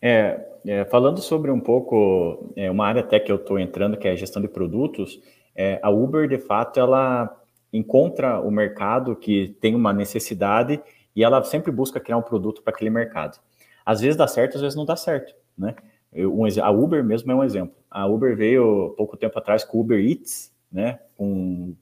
É, 0.00 0.46
é, 0.66 0.84
falando 0.84 1.22
sobre 1.22 1.50
um 1.50 1.60
pouco 1.60 2.52
é, 2.54 2.70
uma 2.70 2.86
área 2.86 3.00
até 3.00 3.18
que 3.18 3.32
eu 3.32 3.36
estou 3.36 3.58
entrando, 3.58 3.96
que 3.96 4.06
é 4.06 4.10
a 4.10 4.16
gestão 4.16 4.42
de 4.42 4.48
produtos, 4.48 5.18
é, 5.56 5.80
a 5.82 5.88
Uber, 5.88 6.28
de 6.28 6.38
fato, 6.38 6.78
ela 6.78 7.42
encontra 7.72 8.38
o 8.40 8.50
mercado 8.50 9.16
que 9.16 9.56
tem 9.60 9.74
uma 9.74 9.92
necessidade 9.92 10.80
e 11.16 11.24
ela 11.24 11.42
sempre 11.42 11.72
busca 11.72 11.98
criar 11.98 12.18
um 12.18 12.22
produto 12.22 12.62
para 12.62 12.74
aquele 12.74 12.90
mercado. 12.90 13.38
Às 13.84 14.00
vezes 14.00 14.16
dá 14.16 14.26
certo, 14.26 14.56
às 14.56 14.62
vezes 14.62 14.76
não 14.76 14.84
dá 14.84 14.96
certo, 14.96 15.34
né? 15.56 15.74
Eu, 16.12 16.32
um, 16.32 16.46
a 16.46 16.70
Uber 16.70 17.02
mesmo 17.02 17.30
é 17.32 17.34
um 17.34 17.42
exemplo. 17.42 17.74
A 17.90 18.06
Uber 18.06 18.36
veio 18.36 18.94
pouco 18.96 19.16
tempo 19.16 19.36
atrás 19.38 19.64
com 19.64 19.78
o 19.78 19.80
Uber 19.80 19.98
Eats, 19.98 20.52
né? 20.70 21.00
Com 21.16 21.74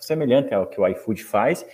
semelhante 0.00 0.52
ao 0.52 0.66
que 0.66 0.80
o 0.80 0.86
iFood 0.86 1.24
faz 1.24 1.64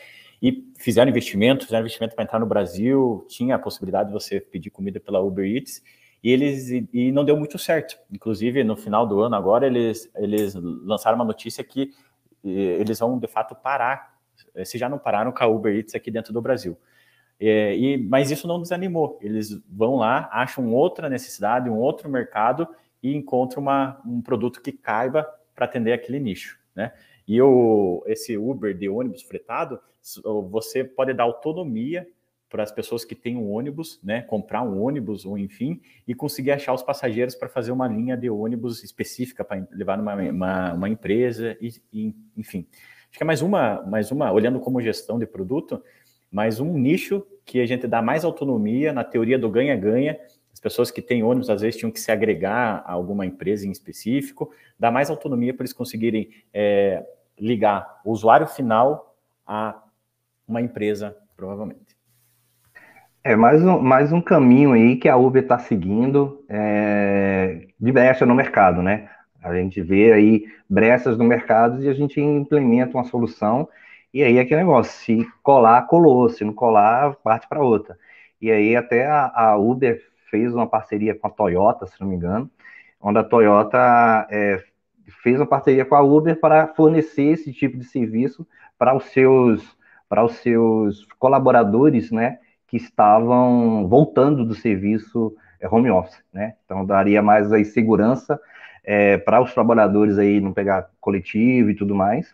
e 0.41 0.73
fizeram 0.79 1.11
investimento, 1.11 1.65
fizeram 1.65 1.83
investimento 1.83 2.15
para 2.15 2.25
entrar 2.25 2.39
no 2.39 2.47
Brasil, 2.47 3.27
tinha 3.29 3.57
a 3.57 3.59
possibilidade 3.59 4.09
de 4.09 4.13
você 4.13 4.41
pedir 4.41 4.71
comida 4.71 5.01
pela 5.01 5.21
Uber 5.21 5.45
Eats 5.45 5.83
e 6.23 6.31
eles 6.31 6.71
e, 6.71 6.89
e, 6.93 7.13
não 7.13 7.25
deu 7.25 7.37
muito 7.37 7.59
certo. 7.59 7.99
Inclusive 8.13 8.63
no 8.63 8.77
final 8.77 9.07
do 9.07 9.21
ano 9.21 9.35
agora 9.35 9.67
eles 9.67 10.11
eles 10.15 10.55
lançaram 10.55 11.17
uma 11.17 11.25
notícia 11.25 11.65
que 11.65 11.91
eles 12.45 12.99
vão 12.99 13.19
de 13.19 13.27
fato 13.27 13.55
parar, 13.55 14.19
se 14.65 14.77
já 14.77 14.89
não 14.89 14.99
pararam 14.99 15.33
com 15.33 15.43
a 15.43 15.47
Uber 15.47 15.75
Eats 15.75 15.95
aqui 15.95 16.11
dentro 16.11 16.33
do 16.33 16.43
Brasil. 16.43 16.77
É, 17.47 17.77
e, 17.77 17.99
mas 17.99 18.31
isso 18.31 18.49
não 18.49 18.61
desanimou. 18.61 19.19
Eles 19.21 19.51
vão 19.69 19.97
lá, 19.97 20.31
acham 20.33 20.73
outra 20.73 21.11
necessidade, 21.11 21.69
um 21.69 21.77
outro 21.77 22.09
mercado 22.09 22.67
e 23.03 23.15
encontram 23.15 23.63
uma, 23.63 24.01
um 24.07 24.23
produto 24.23 24.63
que 24.63 24.73
caiba 24.73 25.29
para 25.55 25.67
atender 25.67 25.93
aquele 25.93 26.19
nicho, 26.19 26.59
né? 26.75 26.93
E 27.29 27.41
o, 27.41 28.03
esse 28.07 28.37
Uber 28.37 28.77
de 28.77 28.89
ônibus 28.89 29.23
fretado, 29.23 29.79
você 30.51 30.85
pode 30.85 31.13
dar 31.13 31.25
autonomia 31.25 32.07
para 32.49 32.63
as 32.63 32.73
pessoas 32.73 33.05
que 33.05 33.15
têm 33.15 33.37
um 33.37 33.51
ônibus, 33.51 34.01
né? 34.03 34.23
Comprar 34.23 34.63
um 34.63 34.83
ônibus 34.83 35.27
ou 35.27 35.37
enfim, 35.37 35.83
e 36.09 36.15
conseguir 36.15 36.53
achar 36.53 36.73
os 36.73 36.83
passageiros 36.83 37.35
para 37.35 37.49
fazer 37.49 37.73
uma 37.73 37.87
linha 37.87 38.17
de 38.17 38.31
ônibus 38.31 38.83
específica 38.83 39.45
para 39.45 39.67
levar 39.71 39.99
numa 39.99 40.15
uma, 40.15 40.73
uma 40.73 40.89
empresa 40.89 41.59
e, 41.61 41.75
e, 41.93 42.15
enfim. 42.37 42.67
Acho 43.11 43.19
que 43.19 43.23
é 43.23 43.27
mais 43.27 43.43
uma, 43.43 43.83
mais 43.83 44.11
uma, 44.11 44.33
olhando 44.33 44.59
como 44.61 44.81
gestão 44.81 45.19
de 45.19 45.27
produto, 45.27 45.83
mas 46.35 46.59
um 46.59 46.77
nicho 46.77 47.25
que 47.47 47.61
a 47.61 47.67
gente 47.67 47.87
dá 47.87 48.03
mais 48.03 48.25
autonomia 48.25 48.93
na 48.93 49.05
teoria 49.05 49.39
do 49.39 49.49
ganha-ganha. 49.49 50.19
As 50.53 50.59
pessoas 50.59 50.91
que 50.91 51.01
têm 51.01 51.23
ônibus 51.23 51.49
às 51.49 51.63
vezes 51.63 51.79
tinham 51.79 51.93
que 51.93 52.01
se 52.01 52.11
agregar 52.11 52.83
a 52.85 52.91
alguma 52.91 53.25
empresa 53.25 53.69
em 53.69 53.71
específico, 53.71 54.51
dá 54.77 54.91
mais 54.91 55.11
autonomia 55.11 55.55
para 55.55 55.63
eles 55.63 55.73
conseguirem 55.73 56.31
é, 56.53 57.07
ligar 57.39 58.01
o 58.05 58.11
usuário 58.11 58.49
final 58.49 59.15
a 59.47 59.81
uma 60.49 60.61
empresa, 60.61 61.17
provavelmente. 61.37 61.97
É 63.23 63.37
mais 63.37 63.63
um, 63.63 63.79
mais 63.79 64.13
um 64.13 64.21
caminho 64.21 64.73
aí 64.73 64.97
que 64.97 65.09
a 65.09 65.17
Uber 65.17 65.41
está 65.41 65.61
seguindo 65.61 66.45
é, 66.49 67.69
de 67.79 67.93
brecha 67.93 68.27
no 68.27 68.35
mercado, 68.35 68.83
né? 68.83 69.09
A 69.41 69.55
gente 69.55 69.81
vê 69.81 70.13
aí 70.13 70.45
brechas 70.69 71.17
no 71.17 71.23
mercado 71.23 71.81
e 71.81 71.89
a 71.89 71.95
gente 71.95 72.21
implementa 72.21 72.97
uma 72.97 73.05
solução 73.05 73.69
e 74.15 74.23
aí 74.23 74.39
aquele 74.39 74.61
negócio, 74.61 74.93
se 74.93 75.29
colar, 75.43 75.83
colou, 75.89 76.29
se 76.29 76.45
não 76.45 76.53
colar, 76.55 77.17
parte 77.17 77.49
para 77.49 77.61
outra. 77.61 77.99
E 78.41 78.49
aí 78.49 78.77
até 78.77 79.07
a, 79.07 79.33
a, 79.35 79.57
Uber 79.57 80.01
fez 80.31 80.55
uma 80.55 80.69
parceria 80.69 81.17
com 81.17 81.27
a 81.27 81.31
Toyota, 81.31 81.85
se 81.89 82.01
não 82.01 82.07
me 82.07 82.15
engano, 82.15 82.49
onde 83.01 83.19
a 83.19 83.25
Toyota 83.25 84.25
é, 84.31 84.63
fez 85.21 85.41
uma 85.41 85.47
parceria 85.47 85.85
com 85.85 85.97
a 85.97 86.01
Uber 86.01 86.39
para 86.39 86.69
fornecer 86.69 87.25
esse 87.25 87.53
tipo 87.53 87.77
de 87.77 87.85
serviço 87.85 88.47
para 88.79 88.95
os 88.95 89.05
seus 89.07 89.77
para 90.09 90.25
os 90.25 90.37
seus 90.37 91.05
colaboradores, 91.19 92.13
né, 92.13 92.39
que 92.69 92.77
estavam 92.77 93.89
voltando 93.89 94.45
do 94.45 94.55
serviço 94.55 95.35
é, 95.59 95.67
home 95.69 95.91
office, 95.91 96.23
né? 96.33 96.55
Então 96.65 96.87
daria 96.87 97.21
mais 97.21 97.53
aí 97.53 97.65
segurança 97.65 98.41
é, 98.85 99.19
para 99.19 99.41
os 99.43 99.53
trabalhadores 99.53 100.19
aí 100.19 100.41
não 100.41 100.53
pegar 100.53 100.89
coletivo 101.01 101.71
e 101.71 101.75
tudo 101.75 101.97
mais 101.97 102.33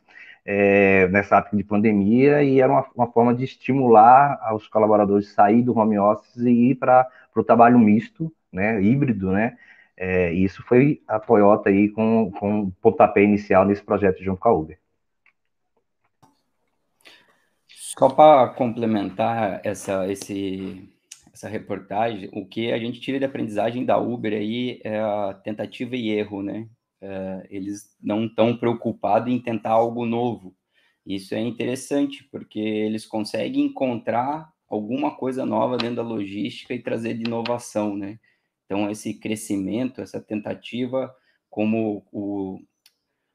é, 0.53 1.07
nessa 1.07 1.37
época 1.37 1.57
de 1.57 1.63
pandemia 1.63 2.43
e 2.43 2.61
era 2.61 2.73
uma, 2.73 2.85
uma, 2.97 3.07
forma 3.07 3.33
de 3.33 3.45
estimular 3.45 4.53
os 4.53 4.67
colaboradores 4.67 5.31
a 5.31 5.35
sair 5.35 5.63
do 5.63 5.79
home 5.79 5.97
office 5.97 6.39
e 6.39 6.71
ir 6.71 6.75
para 6.75 7.09
o 7.37 7.45
trabalho 7.45 7.79
misto, 7.79 8.35
né, 8.53 8.83
híbrido, 8.83 9.31
né, 9.31 9.57
é, 9.97 10.33
isso 10.33 10.61
foi 10.65 11.01
a 11.07 11.21
Toyota 11.21 11.69
aí 11.69 11.89
com, 11.91 12.33
com 12.33 12.63
o 12.63 12.73
pontapé 12.83 13.23
inicial 13.23 13.65
nesse 13.65 13.85
projeto 13.85 14.25
junto 14.25 14.41
com 14.41 14.49
a 14.49 14.53
Uber. 14.53 14.79
Só 17.69 18.09
para 18.09 18.49
complementar 18.49 19.61
essa, 19.63 20.11
esse, 20.11 20.89
essa 21.33 21.49
reportagem, 21.49 22.29
o 22.33 22.45
que 22.45 22.73
a 22.73 22.79
gente 22.79 23.01
tira 23.01 23.21
de 23.21 23.25
aprendizagem 23.25 23.85
da 23.85 23.99
Uber 23.99 24.33
aí 24.33 24.81
é 24.83 24.99
a 24.99 25.33
tentativa 25.45 25.95
e 25.95 26.11
erro, 26.11 26.43
né? 26.43 26.67
Uh, 27.03 27.47
eles 27.51 27.97
não 28.01 28.27
estão 28.27 28.57
preocupados 28.57 29.33
em 29.33 29.41
tentar 29.41 29.71
algo 29.71 30.05
novo. 30.07 30.55
Isso 31.05 31.35
é 31.35 31.41
interessante, 31.41 32.25
porque 32.31 32.59
eles 32.59 33.07
conseguem 33.07 33.65
encontrar 33.65 34.53
alguma 34.69 35.17
coisa 35.17 35.45
nova 35.45 35.77
dentro 35.77 35.97
da 35.97 36.03
logística 36.03 36.73
e 36.73 36.83
trazer 36.83 37.15
de 37.15 37.25
inovação, 37.25 37.97
né? 37.97 38.19
Então, 38.65 38.89
esse 38.89 39.15
crescimento, 39.15 40.01
essa 40.01 40.21
tentativa, 40.21 41.13
como, 41.49 42.07
o, 42.13 42.61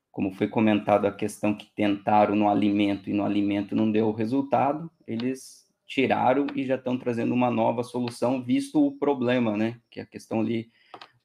como 0.10 0.32
foi 0.32 0.48
comentado 0.48 1.06
a 1.06 1.12
questão 1.12 1.54
que 1.54 1.68
tentaram 1.76 2.36
no 2.36 2.48
alimento 2.48 3.10
e 3.10 3.14
no 3.14 3.26
alimento 3.26 3.76
não 3.76 3.92
deu 3.92 4.14
resultado, 4.14 4.90
eles 5.06 5.66
tiraram 5.86 6.48
e 6.56 6.66
já 6.66 6.76
estão 6.76 6.98
trazendo 6.98 7.34
uma 7.34 7.52
nova 7.52 7.84
solução, 7.84 8.42
visto 8.42 8.86
o 8.86 8.98
problema, 8.98 9.58
né? 9.58 9.80
Que 9.92 10.00
é 10.00 10.04
a 10.04 10.08
questão 10.08 10.40
ali 10.40 10.70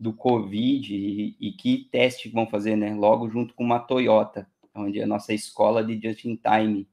do 0.01 0.15
Covid 0.15 0.95
e, 0.95 1.37
e 1.39 1.53
que 1.53 1.87
teste 1.93 2.31
vão 2.31 2.47
fazer, 2.47 2.75
né? 2.75 2.95
Logo 2.95 3.29
junto 3.29 3.53
com 3.53 3.63
uma 3.63 3.79
Toyota, 3.79 4.49
onde 4.75 4.99
é 4.99 5.03
a 5.03 5.07
nossa 5.07 5.35
escola 5.35 5.85
de 5.85 6.01
just-in-time. 6.01 6.89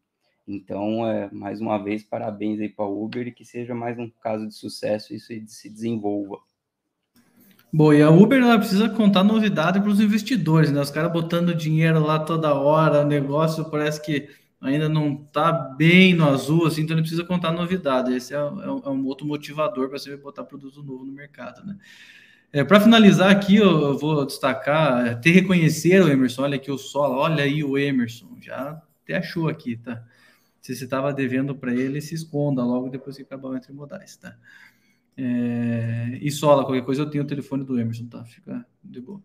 Então, 0.46 1.08
é, 1.08 1.30
mais 1.32 1.62
uma 1.62 1.78
vez, 1.78 2.04
parabéns 2.04 2.60
aí 2.60 2.68
para 2.68 2.84
a 2.84 2.90
Uber 2.90 3.28
e 3.28 3.32
que 3.32 3.46
seja 3.46 3.74
mais 3.74 3.98
um 3.98 4.10
caso 4.22 4.46
de 4.46 4.54
sucesso 4.54 5.14
e 5.14 5.16
isso 5.16 5.34
se 5.48 5.70
desenvolva. 5.70 6.40
Bom, 7.72 7.94
e 7.94 8.02
a 8.02 8.10
Uber 8.10 8.42
ela 8.42 8.58
precisa 8.58 8.90
contar 8.90 9.24
novidade 9.24 9.80
para 9.80 9.90
os 9.90 10.02
investidores, 10.02 10.72
né? 10.72 10.82
Os 10.82 10.92
caras 10.92 11.12
botando 11.12 11.56
dinheiro 11.56 12.00
lá 12.00 12.20
toda 12.20 12.54
hora, 12.54 13.02
o 13.02 13.08
negócio 13.08 13.70
parece 13.70 14.02
que 14.02 14.30
ainda 14.60 14.90
não 14.90 15.24
está 15.26 15.52
bem 15.52 16.14
no 16.14 16.28
azul, 16.28 16.66
assim, 16.66 16.82
então 16.82 16.96
ele 16.96 17.04
precisa 17.04 17.24
contar 17.24 17.52
novidade. 17.52 18.14
Esse 18.14 18.34
é, 18.34 18.38
é, 18.38 18.40
é 18.40 18.90
um 18.90 19.06
outro 19.06 19.26
motivador 19.26 19.90
para 19.90 20.00
você 20.00 20.16
botar 20.18 20.44
produto 20.44 20.84
novo 20.84 21.06
no 21.06 21.14
mercado, 21.14 21.66
né? 21.66 21.78
É, 22.52 22.64
para 22.64 22.80
finalizar 22.80 23.30
aqui, 23.30 23.58
eu, 23.58 23.82
eu, 23.82 23.98
vou 23.98 24.26
destacar, 24.26 25.08
até 25.10 25.30
reconhecer 25.30 26.02
o 26.02 26.08
Emerson, 26.08 26.44
olha 26.44 26.56
aqui 26.56 26.72
o 26.72 26.78
solo, 26.78 27.16
olha 27.16 27.44
aí 27.44 27.64
o 27.64 27.78
Emerson, 27.78 28.38
já 28.42 28.82
até 29.04 29.18
achou 29.18 29.50
aqui, 29.50 29.78
tá? 29.78 30.04
Se 30.62 30.76
você 30.76 30.86
estava 30.86 31.14
devendo 31.14 31.56
para 31.56 31.74
ele, 31.74 32.02
se 32.02 32.16
esconda 32.16 32.64
logo 32.64 32.90
depois 32.90 33.18
que 33.18 33.24
acabar 33.24 33.50
o 33.50 33.56
Entre 33.56 33.72
Modais, 33.74 34.16
tá? 34.18 34.36
É, 35.18 36.20
e 36.22 36.32
sola, 36.32 36.64
qualquer 36.64 36.84
coisa 36.84 37.02
eu 37.02 37.10
tenho 37.10 37.24
o 37.24 37.28
telefone 37.28 37.64
do 37.64 37.80
Emerson, 37.80 38.08
tá? 38.08 38.24
Fica 38.24 38.66
de 38.84 39.02
boa. 39.02 39.22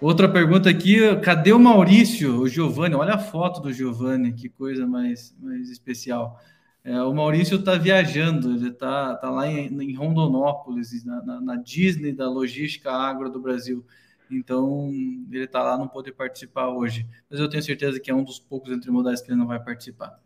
Outra 0.00 0.28
pergunta 0.28 0.68
aqui, 0.70 0.98
cadê 1.22 1.52
o 1.52 1.58
Maurício, 1.58 2.40
o 2.40 2.48
Giovanni? 2.48 2.94
Olha 2.94 3.14
a 3.14 3.18
foto 3.18 3.60
do 3.60 3.72
Giovanni, 3.72 4.32
que 4.32 4.48
coisa 4.48 4.86
mais, 4.86 5.36
mais 5.40 5.70
especial. 5.70 6.40
É, 6.88 7.02
o 7.02 7.12
Maurício 7.12 7.58
está 7.58 7.74
viajando, 7.74 8.50
ele 8.50 8.70
está 8.70 9.14
tá 9.16 9.28
lá 9.28 9.46
em, 9.46 9.66
em 9.66 9.94
Rondonópolis, 9.94 11.04
na, 11.04 11.22
na, 11.22 11.38
na, 11.38 11.56
Disney 11.56 12.14
da 12.14 12.30
logística 12.30 12.90
agro 12.90 13.28
do 13.28 13.38
Brasil. 13.38 13.84
Então, 14.30 14.88
ele 15.30 15.44
está 15.44 15.62
lá, 15.62 15.76
não 15.76 15.86
pode 15.86 16.10
participar 16.12 16.68
hoje. 16.68 17.06
Mas 17.28 17.40
eu 17.40 17.48
tenho 17.50 17.62
certeza 17.62 18.00
que 18.00 18.10
é 18.10 18.14
um 18.14 18.24
dos 18.24 18.38
poucos 18.38 18.72
entre 18.72 18.90
modais 18.90 19.20
que 19.20 19.30
ele 19.30 19.38
não 19.38 19.46
vai 19.46 19.62
participar. 19.62 20.18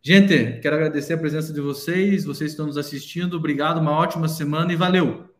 Gente, 0.00 0.60
quero 0.62 0.76
agradecer 0.76 1.12
a 1.12 1.18
presença 1.18 1.52
de 1.52 1.60
vocês, 1.60 2.24
vocês 2.24 2.52
estão 2.52 2.64
nos 2.64 2.78
assistindo. 2.78 3.36
Obrigado, 3.36 3.78
uma 3.78 3.92
ótima 3.92 4.28
semana 4.28 4.72
e 4.72 4.76
valeu! 4.76 5.37